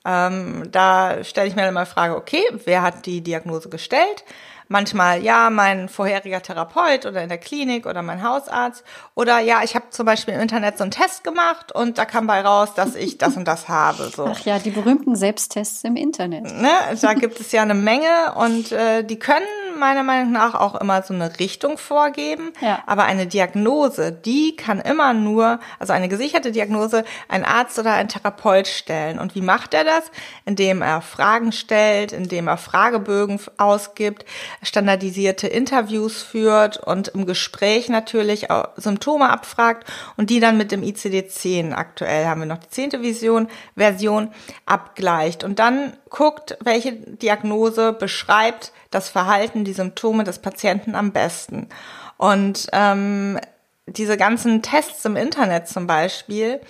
Ähm, 0.06 0.68
da 0.70 1.24
stelle 1.24 1.48
ich 1.48 1.56
mir 1.56 1.62
dann 1.62 1.74
mal 1.74 1.84
die 1.84 1.90
Frage, 1.90 2.16
okay, 2.16 2.42
wer 2.64 2.82
hat 2.82 3.06
die 3.06 3.22
Diagnose 3.22 3.68
gestellt? 3.68 4.24
Manchmal, 4.68 5.22
ja, 5.22 5.48
mein 5.48 5.88
vorheriger 5.88 6.42
Therapeut 6.42 7.06
oder 7.06 7.22
in 7.22 7.28
der 7.28 7.38
Klinik 7.38 7.86
oder 7.86 8.02
mein 8.02 8.22
Hausarzt. 8.22 8.84
Oder 9.14 9.38
ja, 9.38 9.62
ich 9.62 9.76
habe 9.76 9.90
zum 9.90 10.06
Beispiel 10.06 10.34
im 10.34 10.40
Internet 10.40 10.76
so 10.78 10.82
einen 10.82 10.90
Test 10.90 11.22
gemacht 11.22 11.70
und 11.70 11.98
da 11.98 12.04
kam 12.04 12.26
bei 12.26 12.40
raus, 12.40 12.74
dass 12.74 12.96
ich 12.96 13.16
das 13.16 13.36
und 13.36 13.46
das 13.46 13.68
habe. 13.68 14.10
So. 14.14 14.26
Ach 14.26 14.40
ja, 14.40 14.58
die 14.58 14.70
berühmten 14.70 15.14
Selbsttests 15.14 15.84
im 15.84 15.94
Internet. 15.94 16.44
Ne? 16.44 16.70
Da 17.00 17.14
gibt 17.14 17.38
es 17.38 17.52
ja 17.52 17.62
eine 17.62 17.74
Menge 17.74 18.34
und 18.34 18.72
äh, 18.72 19.04
die 19.04 19.20
können 19.20 19.46
meiner 19.76 20.02
Meinung 20.02 20.32
nach 20.32 20.54
auch 20.54 20.74
immer 20.74 21.02
so 21.02 21.14
eine 21.14 21.38
Richtung 21.38 21.78
vorgeben. 21.78 22.52
Ja. 22.60 22.82
Aber 22.86 23.04
eine 23.04 23.26
Diagnose, 23.26 24.12
die 24.12 24.56
kann 24.56 24.80
immer 24.80 25.12
nur, 25.12 25.60
also 25.78 25.92
eine 25.92 26.08
gesicherte 26.08 26.52
Diagnose, 26.52 27.04
ein 27.28 27.44
Arzt 27.44 27.78
oder 27.78 27.92
ein 27.94 28.08
Therapeut 28.08 28.66
stellen. 28.66 29.18
Und 29.18 29.34
wie 29.34 29.42
macht 29.42 29.74
er 29.74 29.84
das? 29.84 30.10
Indem 30.44 30.82
er 30.82 31.00
Fragen 31.00 31.52
stellt, 31.52 32.12
indem 32.12 32.48
er 32.48 32.56
Fragebögen 32.56 33.40
ausgibt, 33.56 34.24
standardisierte 34.62 35.46
Interviews 35.46 36.22
führt 36.22 36.78
und 36.78 37.08
im 37.08 37.26
Gespräch 37.26 37.88
natürlich 37.88 38.50
auch 38.50 38.68
Symptome 38.76 39.30
abfragt 39.30 39.86
und 40.16 40.30
die 40.30 40.40
dann 40.40 40.56
mit 40.56 40.72
dem 40.72 40.82
ICD-10, 40.82 41.72
aktuell 41.72 42.26
haben 42.26 42.40
wir 42.40 42.46
noch 42.46 42.58
die 42.58 42.70
zehnte 42.70 43.02
Vision, 43.02 43.48
Version, 43.76 44.30
abgleicht. 44.64 45.44
Und 45.44 45.58
dann 45.58 45.96
guckt, 46.10 46.56
welche 46.60 46.92
Diagnose 46.92 47.92
beschreibt 47.92 48.72
das 48.90 49.08
Verhalten, 49.08 49.64
die 49.64 49.72
Symptome 49.72 50.24
des 50.24 50.38
Patienten 50.40 50.94
am 50.94 51.12
besten. 51.12 51.68
Und 52.16 52.68
ähm, 52.72 53.38
diese 53.86 54.16
ganzen 54.16 54.62
Tests 54.62 55.04
im 55.04 55.16
Internet 55.16 55.68
zum 55.68 55.86
Beispiel, 55.86 56.60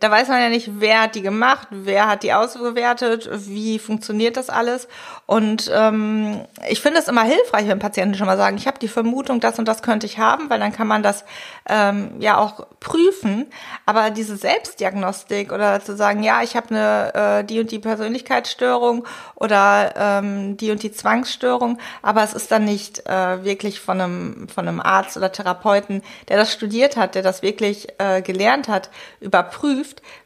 da 0.00 0.10
weiß 0.10 0.28
man 0.28 0.40
ja 0.40 0.48
nicht, 0.48 0.80
wer 0.80 1.02
hat 1.02 1.14
die 1.14 1.22
gemacht, 1.22 1.68
wer 1.70 2.08
hat 2.08 2.22
die 2.22 2.32
ausgewertet, 2.32 3.28
wie 3.32 3.78
funktioniert 3.78 4.36
das 4.36 4.50
alles. 4.50 4.88
Und 5.26 5.70
ähm, 5.72 6.40
ich 6.68 6.80
finde 6.80 6.98
es 6.98 7.08
immer 7.08 7.22
hilfreich, 7.22 7.68
wenn 7.68 7.78
Patienten 7.78 8.16
schon 8.16 8.26
mal 8.26 8.36
sagen, 8.36 8.56
ich 8.56 8.66
habe 8.66 8.78
die 8.78 8.88
Vermutung, 8.88 9.40
das 9.40 9.58
und 9.58 9.66
das 9.66 9.82
könnte 9.82 10.06
ich 10.06 10.18
haben, 10.18 10.50
weil 10.50 10.58
dann 10.58 10.72
kann 10.72 10.88
man 10.88 11.02
das 11.02 11.24
ähm, 11.68 12.12
ja 12.18 12.38
auch 12.38 12.66
prüfen. 12.80 13.46
Aber 13.86 14.10
diese 14.10 14.36
Selbstdiagnostik 14.36 15.52
oder 15.52 15.80
zu 15.80 15.96
sagen, 15.96 16.22
ja, 16.22 16.42
ich 16.42 16.56
habe 16.56 16.70
eine 16.70 17.14
äh, 17.14 17.44
die 17.44 17.60
und 17.60 17.70
die 17.70 17.78
Persönlichkeitsstörung 17.78 19.06
oder 19.34 19.94
ähm, 19.96 20.56
die 20.56 20.70
und 20.70 20.82
die 20.82 20.92
Zwangsstörung, 20.92 21.78
aber 22.02 22.22
es 22.22 22.34
ist 22.34 22.50
dann 22.50 22.64
nicht 22.64 23.06
äh, 23.06 23.44
wirklich 23.44 23.80
von 23.80 24.00
einem 24.00 24.48
von 24.48 24.66
einem 24.66 24.80
Arzt 24.80 25.16
oder 25.16 25.30
Therapeuten, 25.30 26.02
der 26.28 26.36
das 26.36 26.52
studiert 26.52 26.96
hat, 26.96 27.14
der 27.14 27.22
das 27.22 27.42
wirklich 27.42 27.88
äh, 27.98 28.22
gelernt 28.22 28.68
hat, 28.68 28.90
überprüft, 29.20 29.75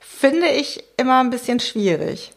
finde 0.00 0.48
ich 0.48 0.84
immer 0.96 1.20
ein 1.20 1.30
bisschen 1.30 1.60
schwierig. 1.60 2.32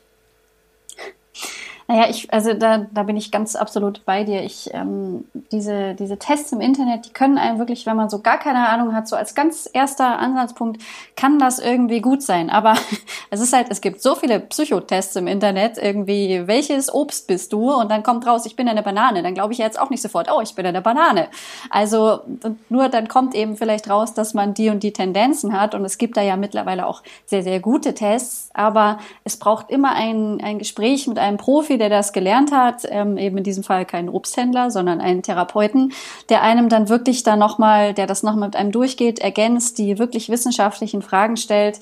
Naja, 1.94 2.08
ich, 2.10 2.34
also 2.34 2.56
da, 2.56 2.88
da 2.92 3.04
bin 3.04 3.18
ich 3.18 3.30
ganz 3.30 3.56
absolut 3.56 4.04
bei 4.04 4.24
dir. 4.24 4.42
Ich, 4.42 4.74
ähm, 4.74 5.26
diese, 5.52 5.94
diese 5.94 6.18
Tests 6.18 6.52
im 6.52 6.60
Internet, 6.60 7.06
die 7.06 7.14
können 7.14 7.38
einem 7.38 7.60
wirklich, 7.60 7.86
wenn 7.86 7.96
man 7.96 8.10
so 8.10 8.18
gar 8.18 8.40
keine 8.40 8.68
Ahnung 8.68 8.96
hat, 8.96 9.08
so 9.08 9.16
als 9.16 9.36
ganz 9.36 9.70
erster 9.72 10.18
Ansatzpunkt, 10.18 10.82
kann 11.16 11.38
das 11.38 11.60
irgendwie 11.60 12.02
gut 12.02 12.24
sein. 12.24 12.50
Aber 12.50 12.74
es 13.30 13.42
ist 13.42 13.54
halt, 13.54 13.68
es 13.70 13.80
gibt 13.80 14.02
so 14.02 14.16
viele 14.16 14.40
Psychotests 14.40 15.16
im 15.18 15.28
Internet, 15.28 15.78
irgendwie, 15.78 16.48
welches 16.48 16.92
Obst 16.92 17.28
bist 17.28 17.54
du? 17.54 17.72
Und 17.72 17.92
dann 17.92 18.02
kommt 18.02 18.26
raus, 18.26 18.48
ich 18.48 18.56
bin 18.56 18.68
eine 18.68 18.82
Banane. 18.82 19.22
Dann 19.22 19.36
glaube 19.36 19.54
ich 19.54 19.60
jetzt 19.60 19.80
auch 19.80 19.92
nicht 19.92 20.02
sofort, 20.02 20.32
oh, 20.36 20.42
ich 20.42 20.56
bin 20.56 20.66
eine 20.66 20.82
Banane. 20.82 21.28
Also 21.70 22.22
nur 22.70 22.90
dann 22.90 23.08
kommt 23.08 23.36
eben 23.36 23.56
vielleicht 23.56 23.88
raus, 23.88 24.16
dass 24.16 24.34
man 24.34 24.56
die 24.56 24.72
und 24.72 24.82
die 24.82 24.94
Tendenzen 24.94 25.54
hat. 25.54 25.76
Und 25.76 25.86
es 25.86 26.00
gibt 26.00 26.18
da 26.18 26.24
ja 26.24 26.38
mittlerweile 26.38 26.88
auch 26.88 27.04
sehr, 27.28 27.44
sehr 27.44 27.60
gute 27.60 27.94
Tests. 27.94 28.50
Aber 28.56 28.98
es 29.24 29.38
braucht 29.38 29.70
immer 29.70 29.94
ein, 29.94 30.42
ein 30.42 30.58
Gespräch 30.58 31.06
mit 31.06 31.20
einem 31.20 31.38
Profi, 31.38 31.83
der 31.84 31.98
das 31.98 32.13
gelernt 32.13 32.54
hat, 32.54 32.84
ähm, 32.90 33.18
eben 33.18 33.38
in 33.38 33.44
diesem 33.44 33.63
Fall 33.63 33.86
keinen 33.86 34.08
Obsthändler, 34.08 34.72
sondern 34.72 35.02
einen 35.02 35.22
Therapeuten, 35.22 35.92
der 36.30 36.42
einem 36.42 36.70
dann 36.70 36.88
wirklich 36.88 37.24
da 37.24 37.36
nochmal, 37.36 37.94
der 37.94 38.08
das 38.08 38.24
nochmal 38.24 38.48
mit 38.48 38.56
einem 38.56 38.72
durchgeht, 38.72 39.20
ergänzt, 39.20 39.78
die 39.78 40.00
wirklich 40.00 40.30
wissenschaftlichen 40.30 41.02
Fragen 41.02 41.36
stellt. 41.36 41.82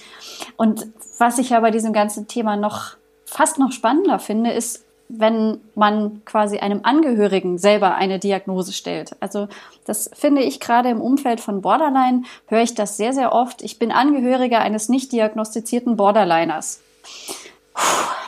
Und 0.58 0.88
was 1.20 1.38
ich 1.38 1.52
ja 1.52 1.60
bei 1.60 1.70
diesem 1.70 1.94
ganzen 1.94 2.28
Thema 2.28 2.58
noch 2.58 2.96
fast 3.26 3.60
noch 3.60 3.72
spannender 3.72 4.18
finde, 4.18 4.52
ist, 4.52 4.84
wenn 5.08 5.60
man 5.76 6.26
quasi 6.26 6.58
einem 6.58 6.80
Angehörigen 6.82 7.60
selber 7.60 7.94
eine 7.94 8.18
Diagnose 8.18 8.74
stellt. 8.74 9.12
Also 9.20 9.50
das 9.86 10.10
finde 10.14 10.42
ich 10.42 10.60
gerade 10.60 10.90
im 10.90 11.00
Umfeld 11.00 11.42
von 11.42 11.62
Borderline, 11.62 12.24
höre 12.48 12.64
ich 12.64 12.74
das 12.74 12.98
sehr, 12.98 13.14
sehr 13.14 13.34
oft. 13.34 13.62
Ich 13.62 13.78
bin 13.78 13.92
Angehöriger 13.92 14.62
eines 14.62 14.90
nicht 14.90 15.12
diagnostizierten 15.12 15.96
Borderliners 15.96 16.82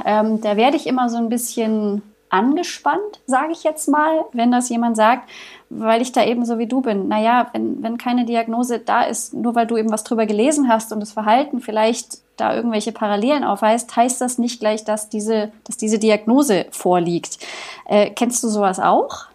ähm, 0.06 0.42
da 0.42 0.58
werde 0.58 0.78
ich 0.78 0.88
immer 0.88 1.10
so 1.10 1.18
ein 1.18 1.30
bisschen 1.30 2.02
angespannt, 2.30 3.22
sage 3.28 3.52
ich 3.52 3.64
jetzt 3.64 3.88
mal, 3.88 4.26
wenn 4.34 4.52
das 4.52 4.70
jemand 4.70 4.98
sagt, 4.98 5.30
weil 5.70 6.02
ich 6.02 6.12
da 6.12 6.26
eben 6.26 6.46
so 6.46 6.58
wie 6.58 6.66
du 6.66 6.82
bin. 6.82 7.08
Naja, 7.08 7.50
wenn, 7.54 7.84
wenn 7.84 7.98
keine 8.00 8.26
Diagnose 8.26 8.80
da 8.80 9.04
ist, 9.04 9.36
nur 9.36 9.54
weil 9.54 9.68
du 9.68 9.78
eben 9.78 9.92
was 9.92 10.04
drüber 10.04 10.26
gelesen 10.26 10.68
hast 10.68 10.92
und 10.92 11.00
das 11.00 11.12
Verhalten 11.12 11.62
vielleicht 11.62 12.18
da 12.38 12.56
irgendwelche 12.56 12.92
Parallelen 12.92 13.44
aufweist, 13.44 13.96
heißt 13.96 14.20
das 14.20 14.40
nicht 14.40 14.60
gleich, 14.60 14.84
dass 14.84 15.10
diese, 15.10 15.52
dass 15.66 15.78
diese 15.78 16.00
Diagnose 16.00 16.66
vorliegt. 16.72 17.38
Äh, 17.86 18.10
kennst 18.10 18.44
du 18.44 18.50
sowas 18.50 18.80
auch? 18.80 19.28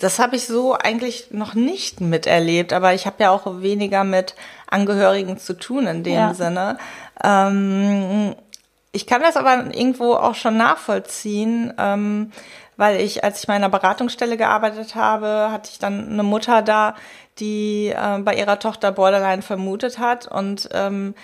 Das 0.00 0.18
habe 0.18 0.36
ich 0.36 0.46
so 0.46 0.74
eigentlich 0.74 1.28
noch 1.30 1.54
nicht 1.54 2.00
miterlebt, 2.00 2.72
aber 2.72 2.92
ich 2.92 3.06
habe 3.06 3.22
ja 3.22 3.30
auch 3.30 3.62
weniger 3.62 4.04
mit 4.04 4.34
Angehörigen 4.66 5.38
zu 5.38 5.54
tun 5.54 5.86
in 5.86 6.02
dem 6.02 6.14
ja. 6.14 6.34
Sinne. 6.34 6.76
Ähm, 7.22 8.34
ich 8.96 9.06
kann 9.06 9.20
das 9.20 9.36
aber 9.36 9.74
irgendwo 9.74 10.14
auch 10.14 10.34
schon 10.34 10.56
nachvollziehen, 10.56 11.72
ähm, 11.76 12.32
weil 12.78 13.00
ich, 13.00 13.22
als 13.22 13.40
ich 13.40 13.48
meiner 13.48 13.68
Beratungsstelle 13.68 14.38
gearbeitet 14.38 14.94
habe, 14.94 15.50
hatte 15.50 15.70
ich 15.70 15.78
dann 15.78 16.08
eine 16.10 16.22
Mutter 16.22 16.62
da, 16.62 16.94
die 17.38 17.88
äh, 17.88 18.18
bei 18.20 18.34
ihrer 18.34 18.58
Tochter 18.58 18.92
Borderline 18.92 19.42
vermutet 19.42 19.98
hat. 19.98 20.26
Und 20.26 20.70
ähm, 20.72 21.14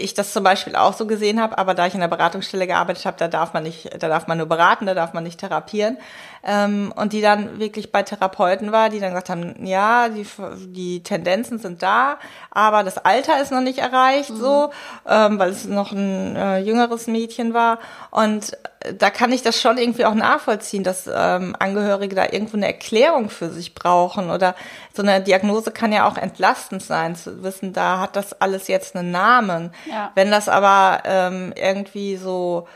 ich 0.00 0.14
das 0.14 0.32
zum 0.32 0.42
Beispiel 0.42 0.76
auch 0.76 0.94
so 0.94 1.06
gesehen 1.06 1.40
habe, 1.40 1.58
aber 1.58 1.74
da 1.74 1.86
ich 1.86 1.94
in 1.94 2.00
der 2.00 2.08
Beratungsstelle 2.08 2.66
gearbeitet 2.66 3.06
habe, 3.06 3.16
da 3.18 3.28
darf 3.28 3.52
man 3.52 3.62
nicht, 3.62 3.90
da 4.02 4.08
darf 4.08 4.26
man 4.26 4.38
nur 4.38 4.46
beraten, 4.46 4.86
da 4.86 4.94
darf 4.94 5.12
man 5.12 5.24
nicht 5.24 5.40
therapieren. 5.40 5.98
Ähm, 6.42 6.92
und 6.96 7.12
die 7.12 7.20
dann 7.20 7.58
wirklich 7.58 7.92
bei 7.92 8.02
Therapeuten 8.02 8.72
war, 8.72 8.88
die 8.88 8.98
dann 8.98 9.10
gesagt 9.10 9.28
haben, 9.28 9.66
ja, 9.66 10.08
die, 10.08 10.26
die 10.68 11.02
Tendenzen 11.02 11.58
sind 11.58 11.82
da, 11.82 12.18
aber 12.50 12.82
das 12.82 12.98
Alter 12.98 13.42
ist 13.42 13.52
noch 13.52 13.60
nicht 13.60 13.78
erreicht, 13.78 14.30
mhm. 14.30 14.36
so, 14.36 14.70
ähm, 15.06 15.38
weil 15.38 15.50
es 15.50 15.66
noch 15.66 15.92
ein 15.92 16.36
äh, 16.36 16.58
jüngeres 16.58 17.06
Mädchen 17.06 17.52
war. 17.52 17.78
Und 18.10 18.56
da 18.98 19.10
kann 19.10 19.30
ich 19.32 19.42
das 19.42 19.60
schon 19.60 19.76
irgendwie 19.76 20.06
auch 20.06 20.14
nachvollziehen, 20.14 20.84
dass 20.84 21.06
ähm, 21.06 21.54
Angehörige 21.58 22.16
da 22.16 22.24
irgendwo 22.24 22.56
eine 22.56 22.66
Erklärung 22.66 23.28
für 23.28 23.50
sich 23.50 23.74
brauchen 23.74 24.30
oder 24.30 24.54
so 24.94 25.02
eine 25.02 25.20
Diagnose 25.20 25.70
kann 25.70 25.92
ja 25.92 26.08
auch 26.08 26.16
entlastend 26.16 26.82
sein, 26.82 27.14
zu 27.14 27.42
wissen, 27.42 27.74
da 27.74 28.00
hat 28.00 28.16
das 28.16 28.40
alles 28.40 28.68
jetzt 28.68 28.96
einen 28.96 29.10
Namen. 29.10 29.72
Ja. 29.90 30.12
Wenn 30.14 30.30
das 30.30 30.48
aber 30.48 31.02
ähm, 31.04 31.52
irgendwie 31.56 32.16
so 32.16 32.66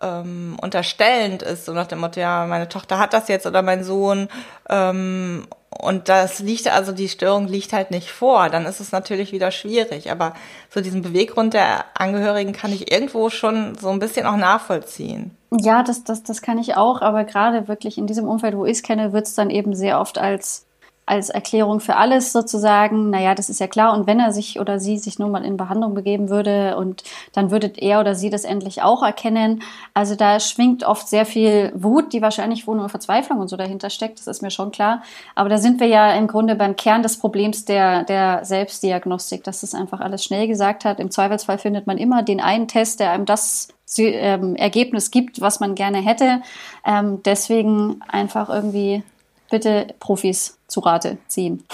ähm, 0.00 0.56
unterstellend 0.60 1.42
ist, 1.42 1.66
so 1.66 1.72
nach 1.72 1.86
dem 1.86 2.00
Motto, 2.00 2.20
ja, 2.20 2.46
meine 2.46 2.68
Tochter 2.68 2.98
hat 2.98 3.12
das 3.12 3.28
jetzt 3.28 3.46
oder 3.46 3.62
mein 3.62 3.84
Sohn 3.84 4.28
ähm, 4.68 5.46
und 5.78 6.08
das 6.08 6.38
liegt, 6.38 6.68
also 6.68 6.92
die 6.92 7.08
Störung 7.08 7.48
liegt 7.48 7.72
halt 7.72 7.90
nicht 7.90 8.10
vor, 8.10 8.48
dann 8.48 8.64
ist 8.66 8.80
es 8.80 8.92
natürlich 8.92 9.32
wieder 9.32 9.50
schwierig. 9.50 10.10
Aber 10.10 10.34
so 10.70 10.80
diesen 10.80 11.02
Beweggrund 11.02 11.54
der 11.54 11.84
Angehörigen 11.94 12.52
kann 12.52 12.72
ich 12.72 12.92
irgendwo 12.92 13.28
schon 13.28 13.76
so 13.76 13.90
ein 13.90 13.98
bisschen 13.98 14.26
auch 14.26 14.36
nachvollziehen. 14.36 15.36
Ja, 15.50 15.82
das, 15.82 16.04
das, 16.04 16.22
das 16.22 16.42
kann 16.42 16.58
ich 16.58 16.76
auch, 16.76 17.00
aber 17.00 17.24
gerade 17.24 17.68
wirklich 17.68 17.98
in 17.98 18.06
diesem 18.06 18.26
Umfeld, 18.26 18.56
wo 18.56 18.64
ich 18.64 18.78
es 18.78 18.82
kenne, 18.82 19.12
wird 19.12 19.26
es 19.26 19.34
dann 19.34 19.50
eben 19.50 19.74
sehr 19.74 20.00
oft 20.00 20.18
als 20.18 20.63
als 21.06 21.28
Erklärung 21.28 21.80
für 21.80 21.96
alles 21.96 22.32
sozusagen, 22.32 23.10
naja, 23.10 23.34
das 23.34 23.50
ist 23.50 23.60
ja 23.60 23.66
klar. 23.66 23.92
Und 23.92 24.06
wenn 24.06 24.20
er 24.20 24.32
sich 24.32 24.58
oder 24.58 24.80
sie 24.80 24.98
sich 24.98 25.18
nun 25.18 25.30
mal 25.30 25.44
in 25.44 25.56
Behandlung 25.56 25.94
begeben 25.94 26.30
würde 26.30 26.76
und 26.76 27.04
dann 27.32 27.50
würde 27.50 27.72
er 27.76 28.00
oder 28.00 28.14
sie 28.14 28.30
das 28.30 28.44
endlich 28.44 28.82
auch 28.82 29.02
erkennen. 29.02 29.62
Also 29.92 30.14
da 30.14 30.40
schwingt 30.40 30.84
oft 30.84 31.06
sehr 31.08 31.26
viel 31.26 31.72
Wut, 31.74 32.12
die 32.12 32.22
wahrscheinlich 32.22 32.66
wohl 32.66 32.76
nur 32.76 32.88
Verzweiflung 32.88 33.38
und 33.38 33.48
so 33.48 33.56
dahinter 33.56 33.90
steckt. 33.90 34.18
Das 34.18 34.26
ist 34.26 34.42
mir 34.42 34.50
schon 34.50 34.70
klar. 34.70 35.02
Aber 35.34 35.48
da 35.48 35.58
sind 35.58 35.78
wir 35.78 35.88
ja 35.88 36.12
im 36.12 36.26
Grunde 36.26 36.54
beim 36.54 36.76
Kern 36.76 37.02
des 37.02 37.18
Problems 37.18 37.64
der, 37.64 38.04
der 38.04 38.44
Selbstdiagnostik, 38.44 39.44
dass 39.44 39.60
das 39.60 39.74
einfach 39.74 40.00
alles 40.00 40.24
schnell 40.24 40.48
gesagt 40.48 40.84
hat. 40.84 41.00
Im 41.00 41.10
Zweifelsfall 41.10 41.58
findet 41.58 41.86
man 41.86 41.98
immer 41.98 42.22
den 42.22 42.40
einen 42.40 42.66
Test, 42.68 43.00
der 43.00 43.10
einem 43.10 43.26
das 43.26 43.68
ähm, 43.98 44.56
Ergebnis 44.56 45.10
gibt, 45.10 45.40
was 45.40 45.60
man 45.60 45.74
gerne 45.74 45.98
hätte. 45.98 46.40
Ähm, 46.86 47.22
deswegen 47.24 48.00
einfach 48.08 48.48
irgendwie 48.48 49.02
bitte 49.50 49.94
Profis 50.00 50.58
zu 50.66 50.80
Rate 50.80 51.18
ziehen. 51.28 51.64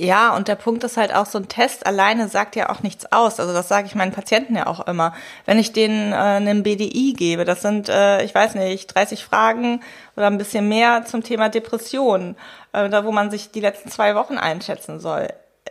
Ja, 0.00 0.36
und 0.36 0.46
der 0.46 0.54
Punkt 0.54 0.84
ist 0.84 0.96
halt 0.96 1.12
auch, 1.12 1.26
so 1.26 1.38
ein 1.38 1.48
Test 1.48 1.84
alleine 1.84 2.28
sagt 2.28 2.54
ja 2.54 2.70
auch 2.70 2.84
nichts 2.84 3.10
aus. 3.10 3.40
Also 3.40 3.52
das 3.52 3.66
sage 3.66 3.88
ich 3.88 3.96
meinen 3.96 4.12
Patienten 4.12 4.54
ja 4.54 4.68
auch 4.68 4.86
immer. 4.86 5.12
Wenn 5.44 5.58
ich 5.58 5.72
denen 5.72 6.12
äh, 6.12 6.16
einen 6.16 6.62
BDI 6.62 7.14
gebe, 7.14 7.44
das 7.44 7.62
sind, 7.62 7.88
äh, 7.88 8.22
ich 8.22 8.32
weiß 8.32 8.54
nicht, 8.54 8.86
30 8.94 9.24
Fragen 9.24 9.80
oder 10.16 10.28
ein 10.28 10.38
bisschen 10.38 10.68
mehr 10.68 11.04
zum 11.04 11.24
Thema 11.24 11.48
Depression, 11.48 12.36
äh, 12.72 12.88
da 12.88 13.04
wo 13.04 13.10
man 13.10 13.32
sich 13.32 13.50
die 13.50 13.60
letzten 13.60 13.90
zwei 13.90 14.14
Wochen 14.14 14.38
einschätzen 14.38 15.00
soll 15.00 15.28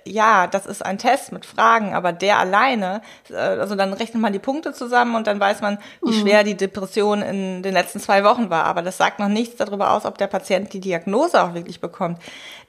ja, 0.08 0.48
das 0.48 0.66
ist 0.66 0.86
ein 0.86 0.98
Test 0.98 1.32
mit 1.32 1.46
Fragen, 1.46 1.94
aber 1.94 2.12
der 2.12 2.40
alleine, 2.40 3.02
äh, 3.30 3.36
also 3.36 3.76
dann 3.76 3.94
rechnet 3.94 4.22
man 4.22 4.34
die 4.34 4.40
Punkte 4.40 4.74
zusammen 4.74 5.16
und 5.16 5.28
dann 5.28 5.40
weiß 5.40 5.62
man, 5.62 5.78
wie 6.04 6.12
mhm. 6.12 6.22
schwer 6.22 6.44
die 6.44 6.56
Depression 6.56 7.22
in 7.22 7.64
den 7.64 7.74
letzten 7.74 8.00
zwei 8.00 8.24
Wochen 8.24 8.50
war. 8.50 8.66
Aber 8.66 8.82
das 8.82 8.98
sagt 8.98 9.20
noch 9.20 9.28
nichts 9.28 9.58
darüber 9.58 9.92
aus, 9.92 10.06
ob 10.06 10.18
der 10.18 10.28
Patient 10.28 10.72
die 10.74 10.80
Diagnose 10.80 11.42
auch 11.42 11.54
wirklich 11.54 11.80
bekommt. 11.80 12.20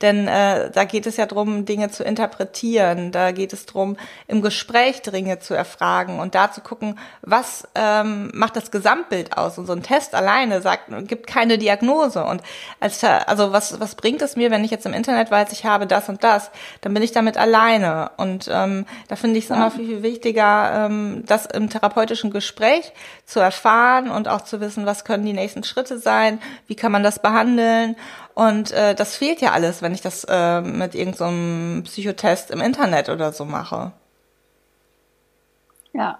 Denn 0.00 0.28
äh, 0.28 0.70
da 0.70 0.84
geht 0.84 1.06
es 1.06 1.16
ja 1.16 1.26
darum, 1.26 1.64
Dinge 1.64 1.90
zu 1.90 2.04
interpretieren. 2.04 3.10
Da 3.10 3.32
geht 3.32 3.52
es 3.52 3.66
darum, 3.66 3.96
im 4.26 4.42
Gespräch 4.42 5.02
Dinge 5.02 5.38
zu 5.38 5.54
erfragen 5.54 6.20
und 6.20 6.34
da 6.34 6.52
zu 6.52 6.60
gucken, 6.60 6.98
was 7.22 7.66
ähm, 7.74 8.30
macht 8.34 8.56
das 8.56 8.70
Gesamtbild 8.70 9.36
aus. 9.36 9.58
Und 9.58 9.66
so 9.66 9.72
ein 9.72 9.82
Test 9.82 10.14
alleine 10.14 10.60
sagt, 10.60 10.84
gibt 11.08 11.26
keine 11.26 11.58
Diagnose. 11.58 12.24
Und 12.24 12.42
als 12.80 13.02
also 13.02 13.52
was 13.52 13.80
was 13.80 13.94
bringt 13.94 14.22
es 14.22 14.36
mir, 14.36 14.50
wenn 14.50 14.64
ich 14.64 14.70
jetzt 14.70 14.86
im 14.86 14.92
Internet 14.92 15.30
weiß, 15.30 15.52
ich 15.52 15.64
habe 15.64 15.86
das 15.86 16.08
und 16.08 16.24
das, 16.24 16.50
dann 16.80 16.94
bin 16.94 17.02
ich 17.02 17.12
damit 17.12 17.27
alleine. 17.36 18.10
Und 18.16 18.48
ähm, 18.50 18.86
da 19.08 19.16
finde 19.16 19.38
ich 19.38 19.44
es 19.44 19.50
ja. 19.50 19.56
immer 19.56 19.70
viel, 19.70 19.86
viel 19.86 20.02
wichtiger, 20.02 20.86
ähm, 20.86 21.24
das 21.26 21.46
im 21.46 21.68
therapeutischen 21.68 22.30
Gespräch 22.30 22.92
zu 23.26 23.40
erfahren 23.40 24.10
und 24.10 24.28
auch 24.28 24.42
zu 24.42 24.60
wissen, 24.60 24.86
was 24.86 25.04
können 25.04 25.24
die 25.24 25.32
nächsten 25.32 25.64
Schritte 25.64 25.98
sein, 25.98 26.40
wie 26.66 26.76
kann 26.76 26.92
man 26.92 27.02
das 27.02 27.20
behandeln. 27.20 27.96
Und 28.34 28.70
äh, 28.72 28.94
das 28.94 29.16
fehlt 29.16 29.40
ja 29.40 29.52
alles, 29.52 29.82
wenn 29.82 29.94
ich 29.94 30.00
das 30.00 30.24
äh, 30.28 30.60
mit 30.60 30.94
irgendeinem 30.94 31.84
so 31.84 31.90
Psychotest 31.90 32.50
im 32.50 32.60
Internet 32.60 33.08
oder 33.08 33.32
so 33.32 33.44
mache. 33.44 33.92
Ja. 35.92 36.18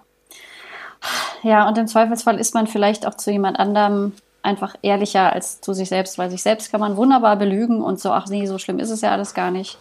Ja, 1.43 1.67
und 1.67 1.77
im 1.77 1.87
Zweifelsfall 1.87 2.37
ist 2.39 2.53
man 2.53 2.67
vielleicht 2.67 3.05
auch 3.05 3.15
zu 3.15 3.31
jemand 3.31 3.57
anderem 3.57 4.13
einfach 4.41 4.75
ehrlicher 4.81 5.33
als 5.33 5.61
zu 5.61 5.73
sich 5.73 5.89
selbst, 5.89 6.17
weil 6.17 6.29
sich 6.29 6.43
selbst 6.43 6.71
kann 6.71 6.79
man 6.79 6.97
wunderbar 6.97 7.35
belügen 7.35 7.81
und 7.81 7.99
so, 7.99 8.11
ach 8.11 8.27
nee, 8.27 8.45
so 8.45 8.57
schlimm 8.57 8.79
ist 8.79 8.89
es 8.89 9.01
ja 9.01 9.11
alles 9.11 9.33
gar 9.33 9.51
nicht. 9.51 9.77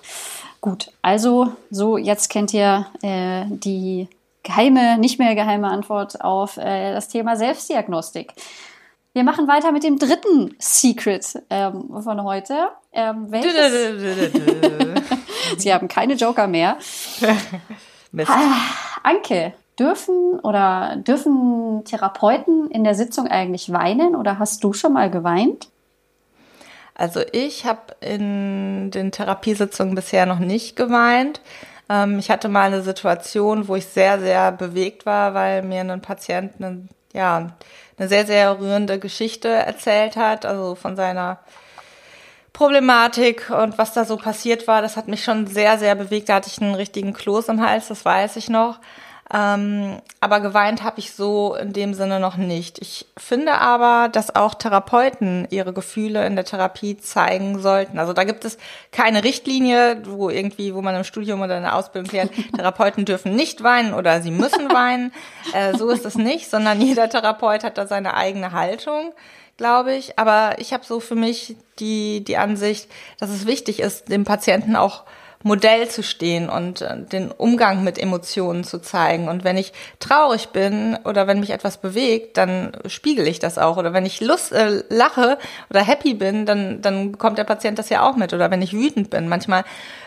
Gut, 0.61 0.91
also 1.03 1.53
so, 1.71 1.97
jetzt 1.97 2.31
kennt 2.31 2.53
ihr 2.53 2.87
äh, 3.03 3.45
die 3.49 4.09
geheime, 4.43 4.99
nicht 4.99 5.19
mehr 5.19 5.35
geheime 5.35 5.69
Antwort 5.69 6.23
auf 6.23 6.57
äh, 6.57 6.93
das 6.93 7.09
Thema 7.09 7.37
Selbstdiagnostik. 7.37 8.33
Wir 9.13 9.25
machen 9.25 9.49
weiter 9.49 9.73
mit 9.73 9.85
dem 9.85 9.99
dritten 9.99 10.55
Secret 10.59 11.43
ähm, 11.51 12.03
von 12.03 12.25
heute. 12.25 12.69
Ähm, 12.93 13.29
Sie 15.59 15.73
haben 15.73 15.89
keine 15.89 16.15
Joker 16.15 16.47
mehr. 16.47 16.79
Ah, 18.27 18.57
Anke, 19.03 19.55
dürfen 19.79 20.41
oder 20.41 20.97
dürfen 20.97 21.85
Therapeuten 21.85 22.71
in 22.71 22.85
der 22.85 22.95
Sitzung 22.95 23.27
eigentlich 23.27 23.73
weinen 23.73 24.17
oder 24.17 24.39
hast 24.39 24.65
du 24.65 24.73
schon 24.73 24.93
mal 24.93 25.11
geweint? 25.11 25.69
Also 26.99 27.23
ich 27.31 27.65
habe 27.65 27.95
in 28.01 28.91
den 28.91 29.13
Therapiesitzungen 29.13 29.95
bisher 29.95 30.27
noch 30.27 30.41
nicht 30.41 30.75
geweint. 30.75 31.41
Ähm, 31.89 32.19
ich 32.19 32.29
hatte 32.31 32.49
mal 32.49 32.65
eine 32.67 32.83
Situation, 32.83 33.69
wo 33.69 33.77
ich 33.77 33.87
sehr, 33.87 34.19
sehr 34.19 34.51
bewegt 34.51 35.07
war, 35.07 35.33
weil 35.33 35.63
mir 35.63 35.81
ein 35.81 36.03
Patient 36.03 36.55
einen, 36.59 36.89
ja, 37.15 37.53
eine 37.97 38.09
sehr, 38.09 38.27
sehr 38.27 38.59
rührende 38.59 38.99
Geschichte 38.99 39.49
erzählt 39.49 40.17
hat, 40.17 40.45
also 40.45 40.75
von 40.75 40.97
seiner 40.97 41.39
Problematik 42.53 43.51
und 43.51 43.79
was 43.79 43.93
da 43.93 44.05
so 44.05 44.17
passiert 44.17 44.67
war. 44.67 44.83
Das 44.83 44.97
hat 44.97 45.07
mich 45.07 45.23
schon 45.23 45.47
sehr, 45.47 45.79
sehr 45.79 45.95
bewegt. 45.95 46.29
Da 46.29 46.35
hatte 46.35 46.49
ich 46.49 46.61
einen 46.61 46.75
richtigen 46.75 47.13
Kloß 47.13 47.47
im 47.49 47.65
Hals, 47.65 47.87
das 47.87 48.05
weiß 48.05 48.35
ich 48.35 48.49
noch. 48.49 48.81
Ähm, 49.33 50.01
aber 50.21 50.41
geweint 50.41 50.83
habe 50.83 51.01
ich 51.01 51.13
so 51.13 51.55
in 51.55 51.75
dem 51.75 51.93
Sinne 51.93 52.19
noch 52.19 52.37
nicht. 52.37 52.79
Ich 52.81 53.07
finde 53.19 53.55
aber, 53.55 54.09
dass 54.09 54.35
auch 54.35 54.55
Therapeuten 54.55 55.47
ihre 55.51 55.75
Gefühle 55.75 56.27
in 56.27 56.35
der 56.35 56.47
Therapie 56.47 56.97
zeigen 56.97 57.59
sollten. 57.61 57.99
Also 57.99 58.15
da 58.15 58.25
gibt 58.25 58.47
es 58.47 58.57
keine 58.91 59.25
Richtlinie, 59.25 60.03
wo 60.07 60.31
irgendwie, 60.31 60.75
wo 60.75 60.81
man 60.81 60.97
im 60.97 61.05
Studium 61.05 61.43
oder 61.43 61.59
in 61.59 61.65
der 61.65 61.77
Ausbildung 61.77 62.11
lernt, 62.11 62.33
Therapeuten 62.57 63.05
dürfen 63.05 63.37
nicht 63.37 63.63
weinen 63.63 63.93
oder 63.93 64.23
sie 64.23 64.31
müssen 64.31 64.71
weinen. 64.73 65.13
Äh, 65.53 65.77
so 65.77 65.91
ist 65.91 66.07
es 66.07 66.15
nicht, 66.15 66.49
sondern 66.49 66.81
jeder 66.81 67.11
Therapeut 67.11 67.65
hat 67.65 67.77
da 67.77 67.87
seine 67.87 68.15
eigene 68.15 68.53
Haltung 68.53 69.13
glaube 69.59 69.93
ich. 69.95 70.19
Aber 70.19 70.55
ich 70.59 70.73
habe 70.73 70.87
so 70.87 71.01
für 71.01 71.17
mich 71.17 71.57
die, 71.81 72.25
die 72.25 72.39
Ansicht, 72.39 72.89
dass 73.19 73.29
es 73.29 73.45
wichtig 73.45 73.81
ist, 73.81 74.09
dem 74.09 74.25
Patienten 74.25 74.77
auch 74.77 75.03
Modell 75.43 75.89
zu 75.89 76.03
stehen 76.03 76.49
und 76.49 76.83
äh, 76.83 76.97
den 77.01 77.31
Umgang 77.31 77.85
mit 77.85 77.99
Emotionen 77.99 78.65
zu 78.65 78.81
zeigen. 78.81 79.29
Und 79.29 79.45
wenn 79.45 79.57
ich 79.57 79.73
traurig 80.01 80.49
bin 80.49 80.99
oder 81.05 81.27
wenn 81.27 81.41
mich 81.41 81.51
etwas 81.51 81.79
bewegt, 81.79 82.37
dann 82.37 82.73
spiegel 82.87 83.27
ich 83.27 83.39
das 83.39 83.59
auch. 83.59 83.77
Oder 83.77 83.93
wenn 83.93 84.07
ich 84.07 84.21
Lust, 84.21 84.53
äh, 84.53 84.83
lache 84.89 85.39
oder 85.71 85.83
happy 85.83 86.15
bin, 86.15 86.45
dann, 86.45 86.83
dann 86.83 87.13
bekommt 87.13 87.39
der 87.39 87.45
Patient 87.45 87.79
das 87.79 87.89
ja 87.89 88.09
auch 88.09 88.17
mit. 88.17 88.33
Oder 88.33 88.51
wenn 88.51 88.63
ich 88.63 88.73
wütend 88.73 89.11
bin. 89.11 89.29
Manchmal 89.29 89.65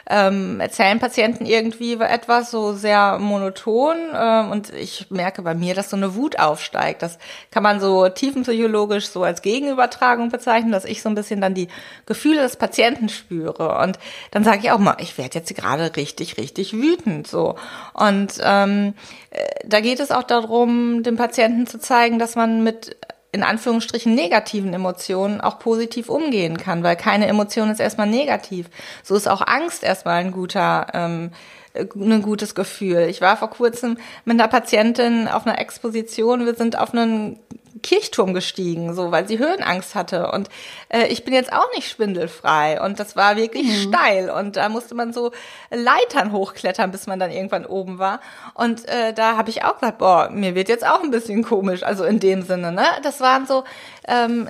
ähm, 0.10 0.60
erzählen 0.60 1.00
Patienten 1.00 1.46
irgendwie 1.46 1.94
etwas 1.94 2.52
so 2.52 2.74
sehr 2.74 3.18
monoton 3.20 3.98
äh, 4.14 4.42
und 4.52 4.74
ich 4.74 5.10
merke 5.10 5.42
bei 5.42 5.54
mir, 5.54 5.74
dass 5.74 5.90
so 5.90 5.96
eine 5.96 6.16
Wut 6.16 6.38
aufsteigt. 6.40 7.02
Das 7.02 7.18
kann 7.50 7.64
man 7.64 7.80
so 7.80 8.10
tiefenpsychologisch 8.10 9.08
so 9.08 9.24
als 9.24 9.42
Gegenübertragung 9.42 10.30
bezeichnen, 10.30 10.72
dass 10.72 10.86
ich 10.86 11.02
so 11.02 11.08
ein 11.08 11.16
bisschen 11.16 11.40
dann 11.40 11.54
die 11.54 11.70
Gefühle 12.06 12.42
des 12.42 12.58
Patienten 12.58 13.08
spüre. 13.08 13.78
Und 13.80 14.00
dann 14.32 14.44
sage 14.44 14.60
ich 14.64 14.72
auch 14.72 14.80
mal, 14.80 14.98
ich 15.00 15.14
werde 15.32 15.40
jetzt 15.40 15.56
gerade 15.56 15.96
richtig, 15.96 16.38
richtig 16.38 16.74
wütend 16.74 17.28
so. 17.28 17.56
Und 17.94 18.34
ähm, 18.42 18.94
äh, 19.32 19.46
da 19.66 19.80
geht 19.80 20.00
es 20.00 20.12
auch 20.12 20.24
darum, 20.24 21.04
dem 21.04 21.16
Patienten 21.16 21.68
zu 21.68 21.80
zeigen, 21.80 22.20
dass 22.20 22.36
man 22.36 22.64
mit 22.64 22.98
in 23.34 23.44
Anführungsstrichen 23.44 24.14
negativen 24.14 24.74
Emotionen 24.74 25.40
auch 25.40 25.58
positiv 25.58 26.10
umgehen 26.10 26.58
kann, 26.58 26.84
weil 26.84 26.98
keine 26.98 27.28
Emotion 27.28 27.70
ist 27.70 27.80
erstmal 27.80 28.08
negativ. 28.08 28.70
So 29.04 29.16
ist 29.16 29.30
auch 29.30 29.42
Angst 29.48 29.84
erstmal 29.84 30.16
ein 30.16 30.32
guter, 30.32 30.88
ähm, 30.94 31.32
ein 31.74 32.22
gutes 32.22 32.56
Gefühl. 32.56 33.08
Ich 33.10 33.22
war 33.22 33.38
vor 33.38 33.50
kurzem 33.50 33.98
mit 34.26 34.38
einer 34.38 34.50
Patientin 34.50 35.30
auf 35.30 35.48
einer 35.48 35.60
Exposition. 35.60 36.46
Wir 36.46 36.56
sind 36.56 36.78
auf 36.78 36.94
einen 36.94 37.40
Kirchturm 37.82 38.34
gestiegen, 38.34 38.94
so 38.94 39.12
weil 39.12 39.28
sie 39.28 39.40
Höhenangst 39.40 39.96
hatte. 39.96 40.32
Und 40.32 40.50
äh, 40.90 41.08
ich 41.08 41.24
bin 41.24 41.34
jetzt 41.34 41.52
auch 41.52 41.70
nicht 41.76 41.90
schwindelfrei. 41.90 42.82
Und 42.82 43.00
das 43.00 43.16
war 43.16 43.36
wirklich 43.36 43.68
mhm. 43.68 43.90
steil. 43.90 44.30
Und 44.30 44.56
da 44.56 44.70
musste 44.70 44.96
man 44.96 45.14
so 45.14 45.32
Leitern 45.70 46.32
hochklettern, 46.32 46.92
bis 46.92 47.08
man 47.08 47.20
dann 47.20 47.32
irgendwann 47.32 47.66
oben 47.66 48.00
war. 48.00 48.20
Und 48.54 48.88
äh, 48.88 49.14
da 49.14 49.38
habe 49.38 49.50
ich 49.50 49.64
auch 49.64 49.76
gesagt, 49.76 49.98
boah, 49.98 50.30
mir 50.32 50.56
wird 50.56 50.70
jetzt 50.70 50.86
auch 50.86 51.04
ein 51.04 51.12
bisschen 51.12 51.44
komisch. 51.44 51.84
Also 51.84 52.04
in 52.04 52.20
dem 52.20 52.42
Sinne, 52.42 52.72
ne? 52.72 52.86
Das 53.04 53.20
waren 53.20 53.46
so 53.46 53.64
ähm, 54.08 54.50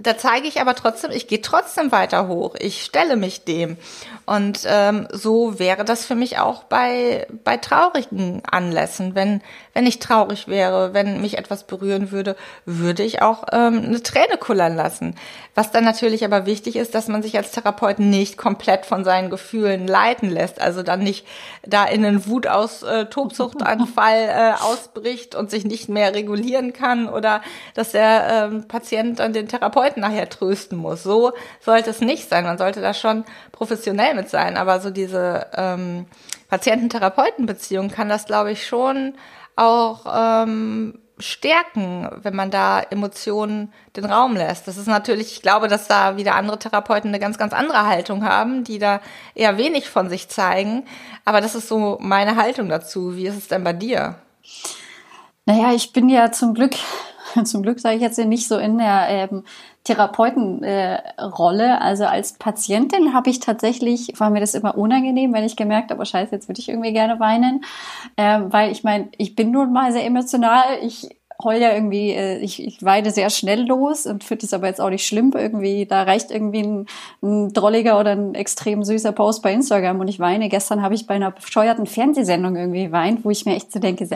da 0.00 0.16
zeige 0.18 0.48
ich 0.48 0.60
aber 0.60 0.74
trotzdem, 0.74 1.10
ich 1.10 1.28
gehe 1.28 1.40
trotzdem 1.40 1.92
weiter 1.92 2.28
hoch. 2.28 2.54
Ich 2.58 2.82
stelle 2.82 3.16
mich 3.16 3.44
dem. 3.44 3.76
Und 4.26 4.60
ähm, 4.66 5.06
so 5.12 5.58
wäre 5.58 5.84
das 5.84 6.04
für 6.04 6.14
mich 6.14 6.38
auch 6.38 6.64
bei, 6.64 7.26
bei 7.44 7.56
traurigen 7.56 8.42
Anlässen. 8.50 9.14
Wenn, 9.14 9.42
wenn 9.72 9.86
ich 9.86 9.98
traurig 9.98 10.48
wäre, 10.48 10.94
wenn 10.94 11.20
mich 11.20 11.38
etwas 11.38 11.64
berühren 11.64 12.10
würde, 12.10 12.36
würde 12.64 13.02
ich 13.02 13.22
auch 13.22 13.44
ähm, 13.52 13.84
eine 13.84 14.02
Träne 14.02 14.36
kullern 14.38 14.74
lassen. 14.74 15.14
Was 15.54 15.70
dann 15.70 15.84
natürlich 15.84 16.24
aber 16.24 16.44
wichtig 16.44 16.76
ist, 16.76 16.94
dass 16.94 17.08
man 17.08 17.22
sich 17.22 17.36
als 17.36 17.52
Therapeut 17.52 17.98
nicht 17.98 18.36
komplett 18.36 18.84
von 18.84 19.04
seinen 19.04 19.30
Gefühlen 19.30 19.86
leiten 19.86 20.28
lässt. 20.28 20.60
Also 20.60 20.82
dann 20.82 21.00
nicht 21.00 21.26
da 21.64 21.84
in 21.84 22.04
einen 22.04 22.26
Wut 22.26 22.46
aus 22.46 22.82
äh, 22.82 23.06
Tobsuchtanfall 23.06 24.28
äh, 24.28 24.52
ausbricht 24.62 25.34
und 25.34 25.50
sich 25.50 25.64
nicht 25.64 25.88
mehr 25.88 26.14
regulieren 26.14 26.72
kann 26.72 27.08
oder 27.08 27.42
dass 27.74 27.92
der 27.92 28.50
ähm, 28.52 28.68
Patient 28.68 29.18
dann 29.20 29.32
den 29.32 29.48
Therapeuten 29.48 29.85
nachher 29.94 30.28
trösten 30.28 30.76
muss. 30.76 31.02
So 31.02 31.32
sollte 31.60 31.90
es 31.90 32.00
nicht 32.00 32.28
sein. 32.28 32.44
Man 32.44 32.58
sollte 32.58 32.80
da 32.80 32.94
schon 32.94 33.24
professionell 33.52 34.14
mit 34.14 34.28
sein. 34.28 34.56
Aber 34.56 34.80
so 34.80 34.90
diese 34.90 35.46
ähm, 35.54 36.06
Patienten-Therapeuten-Beziehung 36.48 37.90
kann 37.90 38.08
das, 38.08 38.26
glaube 38.26 38.52
ich, 38.52 38.66
schon 38.66 39.14
auch 39.56 40.04
ähm, 40.12 40.98
stärken, 41.18 42.08
wenn 42.22 42.36
man 42.36 42.50
da 42.50 42.80
Emotionen 42.80 43.72
den 43.96 44.04
Raum 44.04 44.36
lässt. 44.36 44.68
Das 44.68 44.76
ist 44.76 44.86
natürlich, 44.86 45.32
ich 45.32 45.42
glaube, 45.42 45.68
dass 45.68 45.88
da 45.88 46.16
wieder 46.16 46.34
andere 46.34 46.58
Therapeuten 46.58 47.08
eine 47.08 47.18
ganz, 47.18 47.38
ganz 47.38 47.52
andere 47.52 47.86
Haltung 47.86 48.24
haben, 48.24 48.64
die 48.64 48.78
da 48.78 49.00
eher 49.34 49.56
wenig 49.56 49.88
von 49.88 50.10
sich 50.10 50.28
zeigen. 50.28 50.84
Aber 51.24 51.40
das 51.40 51.54
ist 51.54 51.68
so 51.68 51.96
meine 52.00 52.36
Haltung 52.36 52.68
dazu. 52.68 53.16
Wie 53.16 53.26
ist 53.26 53.36
es 53.36 53.48
denn 53.48 53.64
bei 53.64 53.72
dir? 53.72 54.16
Naja, 55.46 55.72
ich 55.72 55.92
bin 55.92 56.08
ja 56.08 56.32
zum 56.32 56.52
Glück, 56.52 56.74
zum 57.44 57.62
Glück 57.62 57.80
sage 57.80 57.96
ich 57.96 58.02
jetzt 58.02 58.18
nicht 58.18 58.46
so 58.46 58.58
in 58.58 58.78
der 58.78 59.06
ähm, 59.08 59.44
Therapeutenrolle. 59.86 61.64
Äh, 61.64 61.78
also 61.78 62.04
als 62.04 62.32
Patientin 62.34 63.14
habe 63.14 63.30
ich 63.30 63.38
tatsächlich, 63.38 64.12
war 64.18 64.30
mir 64.30 64.40
das 64.40 64.54
immer 64.54 64.76
unangenehm, 64.76 65.32
wenn 65.32 65.44
ich 65.44 65.56
gemerkt 65.56 65.90
habe, 65.90 66.02
oh 66.02 66.04
scheiße, 66.04 66.34
jetzt 66.34 66.48
würde 66.48 66.60
ich 66.60 66.68
irgendwie 66.68 66.92
gerne 66.92 67.20
weinen. 67.20 67.64
Ähm, 68.16 68.52
weil 68.52 68.72
ich 68.72 68.82
meine, 68.82 69.08
ich 69.16 69.36
bin 69.36 69.52
nun 69.52 69.72
mal 69.72 69.92
sehr 69.92 70.04
emotional. 70.04 70.64
Ich 70.82 71.15
heul 71.42 71.56
ja 71.56 71.72
irgendwie, 71.72 72.10
äh, 72.10 72.38
ich, 72.38 72.62
ich 72.62 72.82
weine 72.82 73.10
sehr 73.10 73.30
schnell 73.30 73.66
los 73.66 74.06
und 74.06 74.24
finde 74.24 74.46
es 74.46 74.54
aber 74.54 74.66
jetzt 74.66 74.80
auch 74.80 74.90
nicht 74.90 75.06
schlimm. 75.06 75.32
Irgendwie, 75.34 75.86
da 75.86 76.02
reicht 76.02 76.30
irgendwie 76.30 76.62
ein, 76.62 76.86
ein 77.22 77.52
drolliger 77.52 77.98
oder 78.00 78.12
ein 78.12 78.34
extrem 78.34 78.84
süßer 78.84 79.12
Post 79.12 79.42
bei 79.42 79.52
Instagram 79.52 80.00
und 80.00 80.08
ich 80.08 80.18
weine. 80.20 80.48
Gestern 80.48 80.82
habe 80.82 80.94
ich 80.94 81.06
bei 81.06 81.14
einer 81.14 81.30
bescheuerten 81.30 81.86
Fernsehsendung 81.86 82.56
irgendwie 82.56 82.92
weint, 82.92 83.24
wo 83.24 83.30
ich 83.30 83.44
mir 83.44 83.56
echt 83.56 83.72
so 83.72 83.78
denke, 83.78 84.08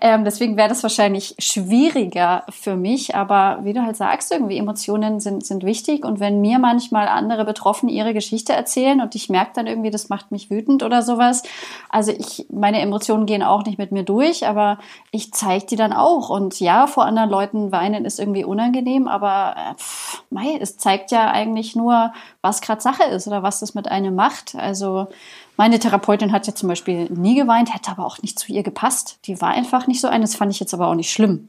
ähm, 0.00 0.24
deswegen 0.24 0.58
wäre 0.58 0.68
das 0.68 0.82
wahrscheinlich 0.82 1.34
schwieriger 1.38 2.44
für 2.50 2.76
mich. 2.76 3.14
Aber 3.14 3.60
wie 3.62 3.72
du 3.72 3.82
halt 3.82 3.96
sagst, 3.96 4.30
irgendwie 4.30 4.58
Emotionen 4.58 5.18
sind, 5.18 5.46
sind 5.46 5.64
wichtig. 5.64 6.04
Und 6.04 6.20
wenn 6.20 6.42
mir 6.42 6.58
manchmal 6.58 7.08
andere 7.08 7.46
Betroffene 7.46 7.90
ihre 7.90 8.12
Geschichte 8.12 8.52
erzählen 8.52 9.00
und 9.00 9.14
ich 9.14 9.30
merke 9.30 9.52
dann 9.54 9.66
irgendwie, 9.66 9.90
das 9.90 10.10
macht 10.10 10.30
mich 10.30 10.50
wütend 10.50 10.82
oder 10.82 11.00
sowas. 11.00 11.42
Also 11.88 12.12
ich, 12.12 12.46
meine 12.50 12.80
Emotionen 12.80 13.24
gehen 13.24 13.42
auch 13.42 13.64
nicht 13.64 13.78
mit 13.78 13.92
mir 13.92 14.02
durch, 14.02 14.46
aber 14.46 14.78
ich 15.10 15.32
zeige 15.32 15.64
die 15.64 15.76
dann 15.76 15.93
auch. 15.94 16.28
Und 16.28 16.60
ja, 16.60 16.86
vor 16.86 17.04
anderen 17.04 17.30
Leuten 17.30 17.72
weinen 17.72 18.04
ist 18.04 18.18
irgendwie 18.18 18.44
unangenehm, 18.44 19.08
aber 19.08 19.54
äh, 19.56 19.74
pff, 19.74 20.22
mei, 20.30 20.58
es 20.60 20.76
zeigt 20.76 21.10
ja 21.10 21.30
eigentlich 21.30 21.76
nur, 21.76 22.12
was 22.42 22.60
gerade 22.60 22.80
Sache 22.80 23.04
ist 23.04 23.26
oder 23.26 23.42
was 23.42 23.60
das 23.60 23.74
mit 23.74 23.88
einem 23.88 24.14
macht. 24.14 24.54
Also 24.54 25.08
meine 25.56 25.78
Therapeutin 25.78 26.32
hat 26.32 26.46
ja 26.46 26.54
zum 26.54 26.68
Beispiel 26.68 27.04
nie 27.10 27.34
geweint, 27.34 27.74
hätte 27.74 27.90
aber 27.90 28.04
auch 28.04 28.18
nicht 28.22 28.38
zu 28.38 28.52
ihr 28.52 28.62
gepasst. 28.62 29.18
Die 29.26 29.40
war 29.40 29.50
einfach 29.50 29.86
nicht 29.86 30.00
so 30.00 30.08
eine. 30.08 30.24
Das 30.24 30.34
fand 30.34 30.52
ich 30.52 30.60
jetzt 30.60 30.74
aber 30.74 30.88
auch 30.88 30.94
nicht 30.94 31.12
schlimm. 31.12 31.48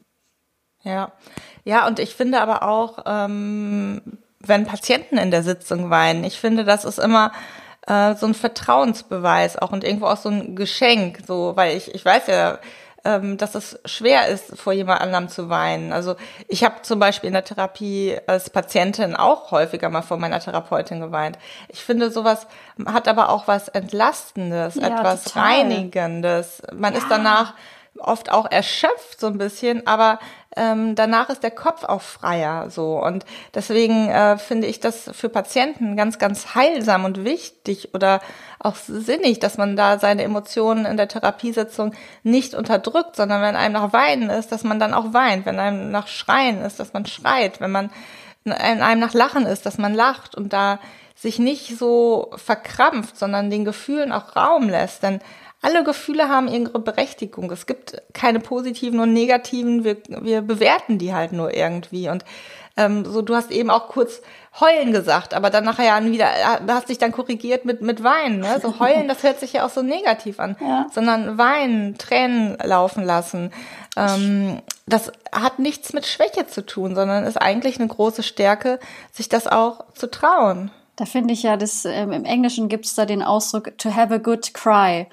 Ja, 0.83 1.11
ja, 1.63 1.87
und 1.87 1.99
ich 1.99 2.13
finde 2.13 2.41
aber 2.41 2.63
auch, 2.63 2.99
ähm, 3.07 4.01
wenn 4.39 4.65
Patienten 4.67 5.17
in 5.17 5.31
der 5.31 5.41
Sitzung 5.41 5.89
weinen, 5.89 6.23
ich 6.23 6.39
finde, 6.39 6.63
das 6.63 6.85
ist 6.85 6.99
immer 6.99 7.31
äh, 7.87 8.15
so 8.15 8.27
ein 8.27 8.35
Vertrauensbeweis 8.35 9.57
auch 9.57 9.71
und 9.71 9.83
irgendwo 9.83 10.05
auch 10.05 10.17
so 10.17 10.29
ein 10.29 10.55
Geschenk, 10.55 11.19
so, 11.27 11.53
weil 11.55 11.75
ich, 11.75 11.93
ich 11.93 12.05
weiß 12.05 12.27
ja, 12.27 12.59
ähm, 13.05 13.37
dass 13.37 13.55
es 13.55 13.79
schwer 13.85 14.27
ist, 14.27 14.57
vor 14.59 14.73
jemand 14.73 14.99
anderem 14.99 15.29
zu 15.29 15.47
weinen. 15.49 15.93
Also 15.93 16.15
ich 16.47 16.63
habe 16.63 16.81
zum 16.81 16.99
Beispiel 16.99 17.27
in 17.27 17.33
der 17.33 17.43
Therapie 17.43 18.17
als 18.27 18.49
Patientin 18.49 19.15
auch 19.15 19.51
häufiger 19.51 19.89
mal 19.89 20.01
vor 20.01 20.17
meiner 20.17 20.39
Therapeutin 20.39 20.99
geweint. 20.99 21.37
Ich 21.69 21.83
finde, 21.83 22.09
sowas 22.09 22.47
hat 22.85 23.07
aber 23.07 23.29
auch 23.29 23.47
was 23.47 23.69
Entlastendes, 23.69 24.75
ja, 24.75 24.87
etwas 24.87 25.25
total. 25.25 25.43
Reinigendes. 25.43 26.63
Man 26.73 26.93
ja. 26.93 26.99
ist 26.99 27.07
danach 27.09 27.53
oft 27.99 28.31
auch 28.31 28.49
erschöpft 28.51 29.19
so 29.19 29.27
ein 29.27 29.37
bisschen, 29.37 29.87
aber 29.87 30.19
ähm, 30.55 30.95
danach 30.95 31.29
ist 31.29 31.43
der 31.43 31.51
Kopf 31.51 31.83
auch 31.83 32.01
freier 32.01 32.69
so. 32.69 33.01
Und 33.03 33.25
deswegen 33.53 34.09
äh, 34.09 34.37
finde 34.37 34.67
ich 34.67 34.79
das 34.79 35.09
für 35.13 35.29
Patienten 35.29 35.95
ganz 35.97 36.17
ganz 36.17 36.55
heilsam 36.55 37.05
und 37.05 37.23
wichtig 37.23 37.93
oder 37.93 38.21
auch 38.59 38.75
sinnig, 38.75 39.39
dass 39.39 39.57
man 39.57 39.75
da 39.75 39.99
seine 39.99 40.23
Emotionen 40.23 40.85
in 40.85 40.97
der 40.97 41.07
Therapiesitzung 41.07 41.93
nicht 42.23 42.55
unterdrückt, 42.55 43.15
sondern 43.15 43.41
wenn 43.41 43.55
einem 43.55 43.73
nach 43.73 43.93
Weinen 43.93 44.29
ist, 44.29 44.51
dass 44.51 44.63
man 44.63 44.79
dann 44.79 44.93
auch 44.93 45.13
weint, 45.13 45.45
wenn 45.45 45.59
einem 45.59 45.91
nach 45.91 46.07
Schreien 46.07 46.61
ist, 46.61 46.79
dass 46.79 46.93
man 46.93 47.05
schreit, 47.05 47.59
wenn 47.59 47.71
man 47.71 47.89
in 48.45 48.53
einem 48.53 48.99
nach 48.99 49.13
Lachen 49.13 49.45
ist, 49.45 49.65
dass 49.65 49.77
man 49.77 49.93
lacht 49.93 50.35
und 50.35 50.53
da 50.53 50.79
sich 51.15 51.39
nicht 51.39 51.77
so 51.77 52.31
verkrampft, 52.35 53.17
sondern 53.17 53.49
den 53.49 53.65
Gefühlen 53.65 54.11
auch 54.11 54.35
Raum 54.35 54.69
lässt, 54.69 55.01
denn 55.01 55.19
alle 55.61 55.83
Gefühle 55.83 56.29
haben 56.29 56.47
ihre 56.47 56.79
Berechtigung. 56.79 57.51
Es 57.51 57.65
gibt 57.65 58.01
keine 58.13 58.39
positiven 58.39 58.99
und 58.99 59.13
negativen. 59.13 59.83
Wir, 59.83 59.97
wir 60.07 60.41
bewerten 60.41 60.97
die 60.97 61.13
halt 61.13 61.31
nur 61.31 61.55
irgendwie. 61.55 62.09
Und 62.09 62.23
ähm, 62.77 63.05
so, 63.05 63.21
du 63.21 63.35
hast 63.35 63.51
eben 63.51 63.69
auch 63.69 63.87
kurz 63.87 64.21
heulen 64.59 64.91
gesagt, 64.91 65.33
aber 65.33 65.49
dann 65.49 65.63
nachher 65.63 65.85
ja 65.85 66.05
wieder, 66.05 66.27
äh, 66.27 66.59
hast 66.67 66.89
dich 66.89 66.97
dann 66.97 67.13
korrigiert 67.13 67.63
mit, 67.63 67.81
mit 67.81 68.03
Weinen. 68.03 68.39
Ne? 68.39 68.59
So 68.61 68.79
heulen, 68.79 69.07
das 69.07 69.23
hört 69.23 69.39
sich 69.39 69.53
ja 69.53 69.65
auch 69.65 69.69
so 69.69 69.81
negativ 69.81 70.39
an. 70.39 70.55
Ja. 70.65 70.87
Sondern 70.91 71.37
weinen, 71.37 71.97
Tränen 71.97 72.57
laufen 72.63 73.03
lassen. 73.03 73.51
Ähm, 73.95 74.61
das 74.87 75.11
hat 75.31 75.59
nichts 75.59 75.93
mit 75.93 76.07
Schwäche 76.07 76.47
zu 76.47 76.65
tun, 76.65 76.95
sondern 76.95 77.23
ist 77.23 77.37
eigentlich 77.37 77.79
eine 77.79 77.87
große 77.87 78.23
Stärke, 78.23 78.79
sich 79.11 79.29
das 79.29 79.45
auch 79.45 79.85
zu 79.93 80.09
trauen. 80.09 80.71
Da 80.95 81.05
finde 81.05 81.33
ich 81.33 81.43
ja, 81.43 81.57
das, 81.57 81.85
ähm, 81.85 82.11
im 82.11 82.25
Englischen 82.25 82.69
gibt 82.69 82.85
es 82.85 82.95
da 82.95 83.05
den 83.05 83.21
Ausdruck 83.21 83.77
to 83.77 83.93
have 83.93 84.13
a 84.13 84.17
good 84.17 84.53
cry. 84.53 85.07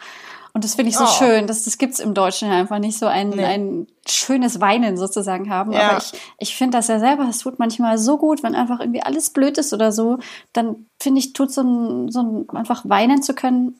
Und 0.55 0.65
das 0.65 0.75
finde 0.75 0.91
ich 0.91 0.97
so 0.97 1.05
oh. 1.05 1.07
schön. 1.07 1.47
Das, 1.47 1.65
das 1.65 1.79
gibt's 1.79 1.99
im 1.99 2.13
Deutschen 2.13 2.49
ja 2.51 2.59
einfach 2.59 2.79
nicht 2.79 2.99
so 2.99 3.07
ein, 3.07 3.31
nee. 3.31 3.45
ein 3.45 3.87
schönes 4.07 4.61
Weinen 4.61 4.99
sozusagen 4.99 5.49
haben. 5.49 5.73
Ja. 5.73 5.91
Aber 5.91 5.99
ich, 5.99 6.13
ich 6.39 6.57
finde 6.57 6.77
das 6.77 6.89
ja 6.89 6.99
selber, 6.99 7.27
es 7.29 7.39
tut 7.39 7.59
manchmal 7.59 7.97
so 7.97 8.19
gut, 8.19 8.43
wenn 8.43 8.55
einfach 8.55 8.81
irgendwie 8.81 9.03
alles 9.03 9.31
blöd 9.31 9.57
ist 9.57 9.73
oder 9.73 9.93
so. 9.93 10.19
Dann 10.53 10.87
finde 11.01 11.21
ich, 11.21 11.33
tut 11.33 11.51
so 11.51 11.63
ein, 11.63 12.11
so 12.11 12.21
ein 12.21 12.51
einfach 12.51 12.83
weinen 12.87 13.23
zu 13.23 13.35
können, 13.35 13.79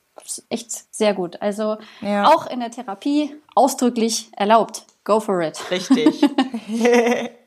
echt 0.49 0.73
sehr 0.95 1.13
gut. 1.13 1.43
Also 1.43 1.77
ja. 2.01 2.27
auch 2.27 2.47
in 2.47 2.61
der 2.61 2.71
Therapie 2.71 3.35
ausdrücklich 3.55 4.31
erlaubt. 4.35 4.87
Go 5.05 5.21
for 5.21 5.43
it. 5.43 5.59
Richtig. 5.71 6.23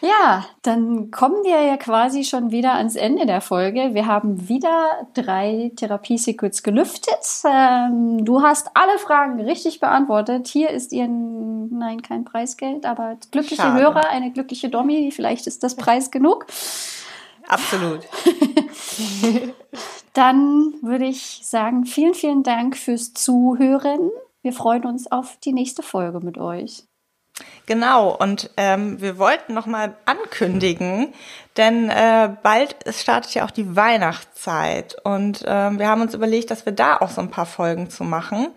Ja, 0.00 0.46
dann 0.62 1.12
kommen 1.12 1.44
wir 1.44 1.62
ja 1.62 1.76
quasi 1.76 2.24
schon 2.24 2.50
wieder 2.50 2.74
ans 2.74 2.96
Ende 2.96 3.24
der 3.24 3.40
Folge. 3.40 3.94
Wir 3.94 4.06
haben 4.06 4.48
wieder 4.48 5.06
drei 5.14 5.70
Therapiesecrets 5.76 6.62
gelüftet. 6.64 7.20
Ähm, 7.44 8.24
du 8.24 8.42
hast 8.42 8.70
alle 8.74 8.98
Fragen 8.98 9.40
richtig 9.40 9.78
beantwortet. 9.78 10.48
Hier 10.48 10.70
ist 10.70 10.92
ihr, 10.92 11.06
nein, 11.06 12.02
kein 12.02 12.24
Preisgeld, 12.24 12.84
aber 12.84 13.16
glückliche 13.30 13.62
Schade. 13.62 13.80
Hörer, 13.80 14.08
eine 14.08 14.32
glückliche 14.32 14.68
Dommi. 14.68 15.12
Vielleicht 15.12 15.46
ist 15.46 15.62
das 15.62 15.76
Preis 15.76 16.10
genug. 16.10 16.46
Absolut. 17.46 18.00
Dann 20.14 20.74
würde 20.82 21.06
ich 21.06 21.40
sagen, 21.42 21.86
vielen, 21.86 22.14
vielen 22.14 22.42
Dank 22.42 22.76
fürs 22.76 23.14
Zuhören. 23.14 24.10
Wir 24.42 24.52
freuen 24.52 24.84
uns 24.84 25.10
auf 25.10 25.38
die 25.44 25.52
nächste 25.52 25.82
Folge 25.82 26.20
mit 26.20 26.38
euch. 26.38 26.84
Genau, 27.66 28.10
und 28.14 28.50
ähm, 28.56 29.00
wir 29.00 29.18
wollten 29.18 29.54
nochmal 29.54 29.94
ankündigen, 30.04 31.14
denn 31.56 31.90
äh, 31.90 32.30
bald 32.42 32.76
startet 32.90 33.34
ja 33.34 33.44
auch 33.44 33.50
die 33.50 33.76
Weihnachtszeit 33.76 34.96
und 35.04 35.44
ähm, 35.46 35.78
wir 35.78 35.88
haben 35.88 36.02
uns 36.02 36.14
überlegt, 36.14 36.50
dass 36.50 36.66
wir 36.66 36.72
da 36.72 36.96
auch 36.96 37.10
so 37.10 37.20
ein 37.20 37.30
paar 37.30 37.46
Folgen 37.46 37.88
zu 37.88 38.04
machen. 38.04 38.48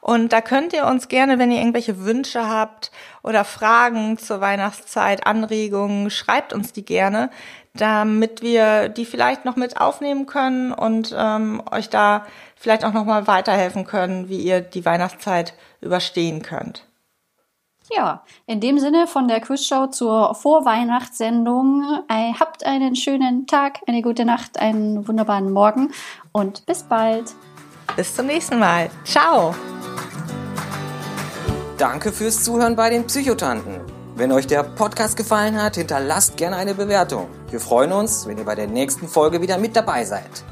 Und 0.00 0.32
da 0.32 0.40
könnt 0.40 0.72
ihr 0.72 0.86
uns 0.86 1.08
gerne, 1.08 1.38
wenn 1.38 1.52
ihr 1.52 1.58
irgendwelche 1.58 2.04
Wünsche 2.04 2.48
habt 2.48 2.90
oder 3.22 3.44
Fragen 3.44 4.16
zur 4.16 4.40
Weihnachtszeit, 4.40 5.26
Anregungen, 5.26 6.10
schreibt 6.10 6.54
uns 6.54 6.72
die 6.72 6.84
gerne, 6.84 7.30
damit 7.74 8.42
wir 8.42 8.88
die 8.88 9.04
vielleicht 9.04 9.44
noch 9.44 9.56
mit 9.56 9.78
aufnehmen 9.80 10.26
können 10.26 10.72
und 10.72 11.14
ähm, 11.16 11.62
euch 11.70 11.90
da 11.90 12.26
vielleicht 12.56 12.84
auch 12.84 12.92
nochmal 12.92 13.26
weiterhelfen 13.26 13.84
können, 13.84 14.28
wie 14.28 14.38
ihr 14.38 14.60
die 14.60 14.84
Weihnachtszeit 14.84 15.54
überstehen 15.80 16.42
könnt. 16.42 16.89
Ja, 17.92 18.22
in 18.46 18.60
dem 18.60 18.78
Sinne 18.78 19.08
von 19.08 19.26
der 19.26 19.40
Quizshow 19.40 19.88
zur 19.88 20.34
Vorweihnachtssendung. 20.34 22.04
Ei, 22.06 22.32
Habt 22.38 22.64
einen 22.64 22.94
schönen 22.94 23.48
Tag, 23.48 23.80
eine 23.88 24.00
gute 24.00 24.24
Nacht, 24.24 24.60
einen 24.60 25.08
wunderbaren 25.08 25.50
Morgen 25.52 25.90
und 26.30 26.64
bis 26.66 26.84
bald. 26.84 27.34
Bis 27.96 28.14
zum 28.14 28.26
nächsten 28.26 28.60
Mal. 28.60 28.90
Ciao. 29.04 29.54
Danke 31.78 32.12
fürs 32.12 32.44
Zuhören 32.44 32.76
bei 32.76 32.90
den 32.90 33.06
Psychotanten. 33.06 33.80
Wenn 34.14 34.30
euch 34.32 34.46
der 34.46 34.62
Podcast 34.62 35.16
gefallen 35.16 35.60
hat, 35.60 35.76
hinterlasst 35.76 36.36
gerne 36.36 36.56
eine 36.56 36.74
Bewertung. 36.74 37.26
Wir 37.50 37.58
freuen 37.58 37.90
uns, 37.90 38.26
wenn 38.26 38.38
ihr 38.38 38.44
bei 38.44 38.54
der 38.54 38.66
nächsten 38.66 39.08
Folge 39.08 39.40
wieder 39.40 39.58
mit 39.58 39.74
dabei 39.74 40.04
seid. 40.04 40.44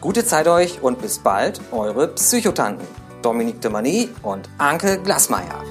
Gute 0.00 0.26
Zeit 0.26 0.48
euch 0.48 0.82
und 0.82 1.00
bis 1.00 1.20
bald, 1.20 1.60
eure 1.70 2.08
Psychotanten. 2.08 2.86
Dominique 3.22 3.60
de 3.60 3.70
Mani 3.70 4.08
und 4.22 4.50
Anke 4.58 5.00
Glasmeier. 5.00 5.62